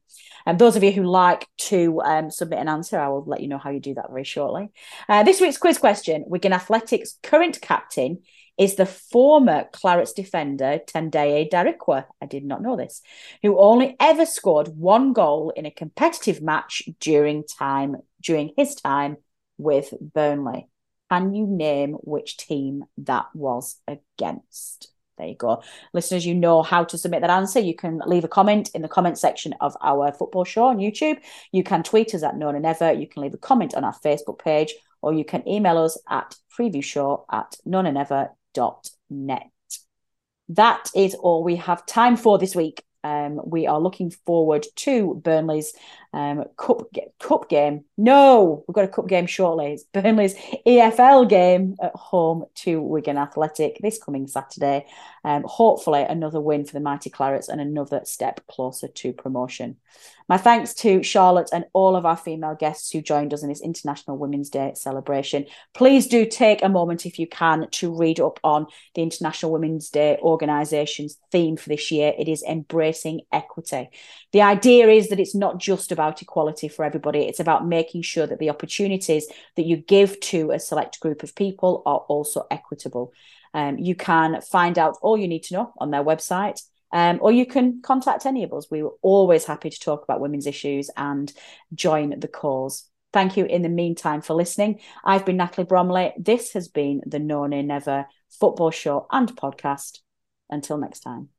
[0.46, 3.50] And those of you who like to um, submit an answer, I will let you
[3.50, 4.70] know how you do that very shortly.
[5.10, 8.20] Uh, this week's quiz question Wigan Athletics current captain
[8.60, 12.06] is the former Clarets defender Tendayi Darikwa.
[12.22, 13.02] I did not know this,
[13.42, 19.18] who only ever scored one goal in a competitive match during time during his time
[19.58, 20.68] with Burnley.
[21.10, 24.92] Can you name which team that was against?
[25.18, 25.64] There you go.
[25.94, 27.60] Listeners, you know how to submit that answer.
[27.60, 31.20] You can leave a comment in the comment section of our football show on YouTube.
[31.52, 32.94] You can tweet us at No Nay Never.
[32.94, 36.36] You can leave a comment on our Facebook page, or you can email us at
[36.58, 37.56] previewshow at
[38.56, 39.50] nonaynever.net.
[40.50, 42.84] That is all we have time for this week.
[43.04, 45.74] Um, we are looking forward to Burnley's
[46.14, 46.82] um, cup
[47.20, 47.86] cup game.
[47.98, 49.74] No, we've got a cup game shortly.
[49.74, 50.36] It's Burnley's
[50.66, 54.86] EFL game at home to Wigan Athletic this coming Saturday.
[55.24, 59.78] Um, hopefully, another win for the mighty Clarets and another step closer to promotion.
[60.30, 63.62] My thanks to Charlotte and all of our female guests who joined us in this
[63.62, 65.48] International Women's Day celebration.
[65.74, 69.90] Please do take a moment, if you can, to read up on the International Women's
[69.90, 72.14] Day organisation's theme for this year.
[72.18, 73.90] It is embracing equity.
[74.32, 78.26] The idea is that it's not just about equality for everybody, it's about making sure
[78.26, 83.14] that the opportunities that you give to a select group of people are also equitable.
[83.54, 87.32] Um, you can find out all you need to know on their website um, or
[87.32, 88.68] you can contact any of us.
[88.72, 91.32] We were always happy to talk about women's issues and
[91.74, 92.86] join the cause.
[93.12, 94.82] Thank you in the meantime for listening.
[95.04, 96.14] I've been Natalie Bromley.
[96.18, 100.00] This has been the No Nay Never football show and podcast.
[100.50, 101.30] Until next time.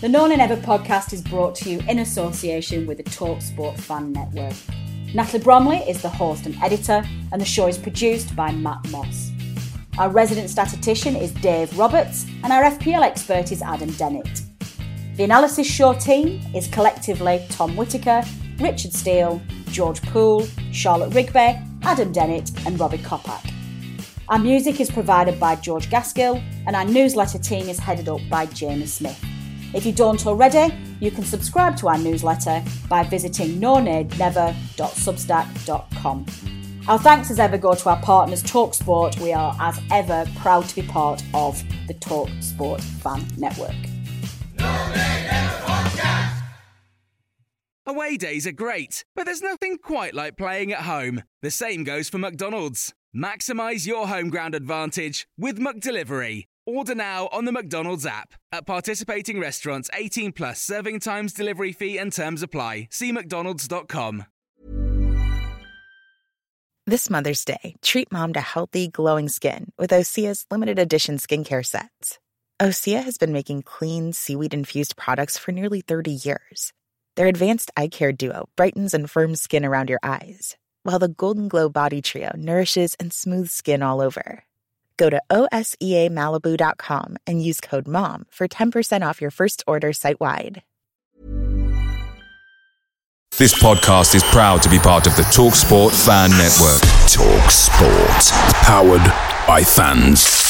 [0.00, 3.76] The No Nay Never podcast is brought to you in association with the Talk Sport
[3.80, 4.54] Fan Network.
[5.12, 9.32] Natalie Bromley is the host and editor, and the show is produced by Matt Moss.
[9.98, 14.42] Our resident statistician is Dave Roberts, and our FPL expert is Adam Dennett.
[15.16, 18.22] The Analysis Show team is collectively Tom Whitaker,
[18.60, 19.42] Richard Steele,
[19.72, 23.52] George Poole, Charlotte Rigby, Adam Dennett, and Robbie Kopak.
[24.28, 28.46] Our music is provided by George Gaskill, and our newsletter team is headed up by
[28.46, 29.20] Jamie Smith.
[29.74, 36.26] If you don't already, you can subscribe to our newsletter by visiting nonaynever.substack.com.
[36.88, 39.20] Our thanks as ever go to our partners Talksport.
[39.20, 43.76] We are as ever proud to be part of the Talksport Fan Network.
[47.86, 51.22] Away days are great, but there's nothing quite like playing at home.
[51.42, 52.94] The same goes for McDonald's.
[53.14, 56.47] Maximise your home ground advantage with McDelivery.
[56.68, 58.34] Order now on the McDonald's app.
[58.52, 62.88] At participating restaurants, 18 plus serving times, delivery fee, and terms apply.
[62.90, 64.26] See McDonald's.com.
[66.86, 72.18] This Mother's Day, treat mom to healthy, glowing skin with Osea's limited edition skincare sets.
[72.60, 76.74] Osea has been making clean, seaweed infused products for nearly 30 years.
[77.16, 81.48] Their advanced eye care duo brightens and firms skin around your eyes, while the Golden
[81.48, 84.44] Glow Body Trio nourishes and smooths skin all over.
[84.98, 90.62] Go to OSEAMalibu.com and use code MOM for 10% off your first order site wide.
[93.38, 96.80] This podcast is proud to be part of the TalkSport Fan Network.
[97.08, 98.54] Talk Sport.
[98.64, 99.04] Powered
[99.46, 100.47] by fans.